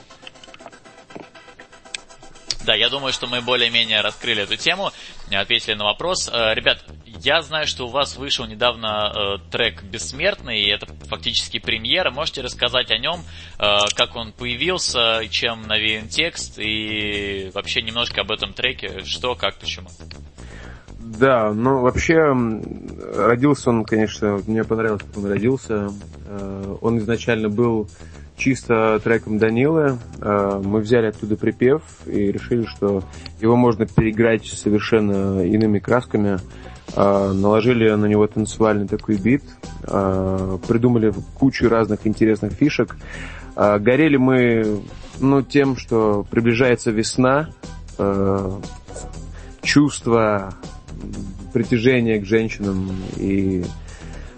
Да, 2.65 2.76
я 2.76 2.89
думаю, 2.89 3.12
что 3.12 3.28
мы 3.28 3.41
более-менее 3.41 4.02
раскрыли 4.02 4.43
эту 4.43 4.56
тему, 4.56 4.91
ответили 5.30 5.73
на 5.73 5.84
вопрос. 5.84 6.30
Э, 6.32 6.54
Ребят, 6.54 6.86
я 7.06 7.41
знаю, 7.41 7.67
что 7.67 7.88
у 7.88 7.89
вас 7.89 8.15
вышел 8.15 8.45
недавно 8.45 9.12
э, 9.13 9.52
трек 9.52 9.84
«Бессмертный», 9.84 10.62
и 10.62 10.69
это 10.69 10.88
фактически 11.10 11.60
премьера. 11.60 12.10
Можете 12.12 12.41
рассказать 12.41 12.89
о 12.91 12.97
нем, 12.97 13.21
э, 13.60 13.80
как 13.95 14.15
он 14.15 14.32
появился, 14.32 15.28
чем 15.30 15.63
навеян 15.63 16.08
текст, 16.08 16.58
и 16.58 17.52
вообще 17.54 17.82
немножко 17.82 18.21
об 18.21 18.32
этом 18.32 18.54
треке, 18.54 19.04
что, 19.04 19.36
как, 19.36 19.60
почему. 19.60 19.89
Да, 20.99 21.52
ну 21.54 21.82
вообще 21.82 22.34
родился 23.15 23.71
он, 23.71 23.84
конечно, 23.84 24.41
мне 24.47 24.63
понравилось, 24.63 25.04
как 25.04 25.17
он 25.17 25.30
родился. 25.30 25.89
Э, 26.28 26.76
Он 26.82 26.97
изначально 26.99 27.49
был 27.49 27.89
чисто 28.43 28.99
треком 29.01 29.38
Данилы. 29.38 29.97
Э, 30.19 30.62
Мы 30.62 30.82
взяли 30.82 31.08
оттуда 31.08 31.38
припев 31.38 31.82
и 32.06 32.29
решили, 32.32 32.65
что 32.65 33.03
его 33.39 33.56
можно 33.56 33.86
переиграть 33.86 34.45
совершенно 34.45 35.41
иными 35.45 35.79
красками. 35.79 36.39
Э, 36.93 37.32
Наложили 37.32 37.89
на 37.91 38.06
него 38.06 38.27
танцевальный 38.27 38.86
такой 38.86 39.15
бит, 39.15 39.43
э, 39.84 40.58
придумали 40.67 41.13
кучу 41.36 41.69
разных 41.69 42.06
интересных 42.06 42.53
фишек. 42.53 42.97
Горели 43.56 44.17
мы 44.17 44.82
ну, 45.21 45.43
тем, 45.43 45.77
что 45.77 46.25
приближается 46.32 46.89
весна, 46.89 47.49
чувство 49.62 50.56
притяжение 51.53 52.19
к 52.19 52.25
женщинам 52.25 52.89
и 53.17 53.63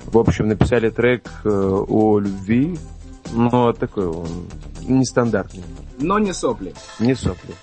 в 0.04 0.18
общем 0.18 0.50
написали 0.50 0.90
трек 0.90 1.32
о 1.46 2.20
любви, 2.20 2.78
но 3.32 3.74
такой 3.74 4.08
он 4.08 4.48
нестандартный, 4.82 5.64
Но 6.00 6.20
не 6.20 6.34
сопли. 6.34 6.74
не 7.00 7.16
сопли. 7.16 7.54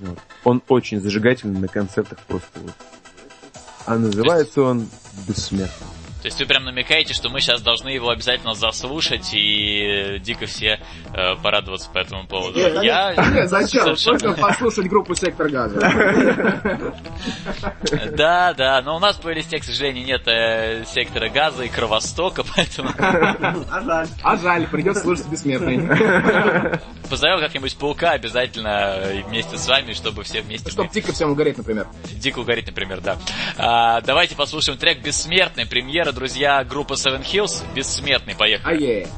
Вот. 0.00 0.18
Он 0.44 0.62
очень 0.68 1.00
зажигательный 1.00 1.60
на 1.60 1.68
концертах 1.68 2.18
просто 2.26 2.60
вот. 2.60 2.72
А 3.86 3.96
называется 3.96 4.62
он 4.62 4.88
«Бессмертный». 5.28 5.86
То 6.24 6.28
есть 6.28 6.40
вы 6.40 6.46
прям 6.46 6.64
намекаете, 6.64 7.12
что 7.12 7.28
мы 7.28 7.38
сейчас 7.42 7.60
должны 7.60 7.90
его 7.90 8.08
обязательно 8.08 8.54
заслушать 8.54 9.34
и 9.34 10.18
дико 10.20 10.46
все 10.46 10.80
э, 11.12 11.34
порадоваться 11.42 11.90
по 11.90 11.98
этому 11.98 12.26
поводу. 12.26 12.58
Нет, 12.58 12.82
я 12.82 13.14
Нет, 13.14 13.50
зачем? 13.50 13.82
совершенно- 13.82 14.18
Только 14.20 14.40
послушать 14.40 14.88
группу 14.88 15.14
«Сектор 15.14 15.50
газа». 15.50 15.80
Да, 18.16 18.54
да, 18.54 18.80
но 18.82 18.96
у 18.96 18.98
нас 18.98 19.16
в 19.16 19.20
плейлисте, 19.20 19.58
к 19.58 19.64
сожалению, 19.64 20.06
нет 20.06 20.22
э, 20.26 20.84
сектора 20.86 21.28
газа 21.28 21.64
и 21.64 21.68
кровостока, 21.68 22.42
поэтому 22.56 22.90
А 22.98 23.82
жаль. 23.82 24.08
А 24.22 24.36
жаль, 24.38 24.66
придется 24.66 25.02
слушать 25.02 25.28
«Бессмертный». 25.28 26.80
позовем 27.10 27.38
как-нибудь 27.38 27.76
паука 27.76 28.12
обязательно 28.12 28.94
э, 28.96 29.22
вместе 29.28 29.58
с 29.58 29.68
вами, 29.68 29.92
чтобы 29.92 30.24
все 30.24 30.40
вместе 30.40 30.70
Чтоб 30.70 30.90
дико 30.90 31.12
всем 31.12 31.30
угореть, 31.30 31.58
например. 31.58 31.86
дико 32.14 32.38
угореть, 32.40 32.66
например, 32.66 33.00
да. 33.00 33.18
А, 33.56 34.00
давайте 34.00 34.34
послушаем 34.34 34.78
трек 34.78 35.02
«Бессмертный». 35.02 35.66
Премьера, 35.66 36.12
друзья, 36.14 36.64
группа 36.64 36.94
Seven 36.94 37.22
Hills. 37.22 37.62
«Бессмертный», 37.74 38.34
поехали. 38.34 38.84
Ае. 38.84 39.08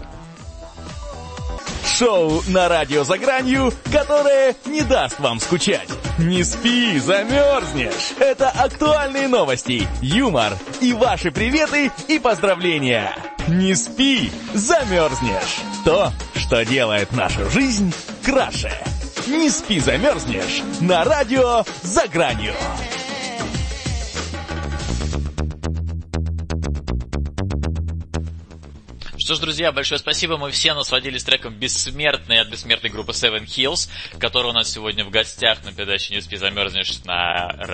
Шоу 1.87 2.43
на 2.49 2.69
радио 2.69 3.05
за 3.05 3.17
гранью, 3.17 3.73
которое 3.93 4.55
не 4.67 4.83
даст 4.83 5.19
вам 5.21 5.39
скучать. 5.41 5.89
Не 6.19 6.43
спи, 6.43 6.99
замерзнешь. 6.99 8.13
Это 8.19 8.51
актуальные 8.51 9.29
новости, 9.29 9.87
юмор 10.03 10.53
и 10.81 10.93
ваши 10.93 11.31
приветы 11.31 11.91
и 12.09 12.19
поздравления. 12.19 13.17
Не 13.49 13.75
спи, 13.75 14.33
замерзнешь. 14.53 15.61
То, 15.85 16.11
что 16.35 16.65
делает 16.65 17.13
нашу 17.13 17.49
жизнь 17.51 17.95
краше. 18.25 18.73
Не 19.27 19.49
спи, 19.49 19.79
замерзнешь. 19.79 20.63
На 20.81 21.05
радио 21.05 21.65
за 21.83 22.09
гранью. 22.09 22.53
Что 29.27 29.35
ж, 29.35 29.39
друзья, 29.41 29.73
большое 29.73 29.99
спасибо. 29.99 30.37
Мы 30.37 30.53
все 30.53 30.73
насладились 30.73 31.25
треком 31.25 31.53
«Бессмертный» 31.53 32.39
от 32.39 32.49
бессмертной 32.49 32.91
группы 32.91 33.11
Seven 33.11 33.45
Hills, 33.45 33.91
которая 34.21 34.53
у 34.53 34.55
нас 34.55 34.71
сегодня 34.71 35.05
в 35.05 35.11
гостях 35.11 35.65
на 35.65 35.73
передаче 35.73 36.15
«Не 36.15 36.21
спи, 36.21 36.37
замерзнешь» 36.37 37.03
на 37.03 37.57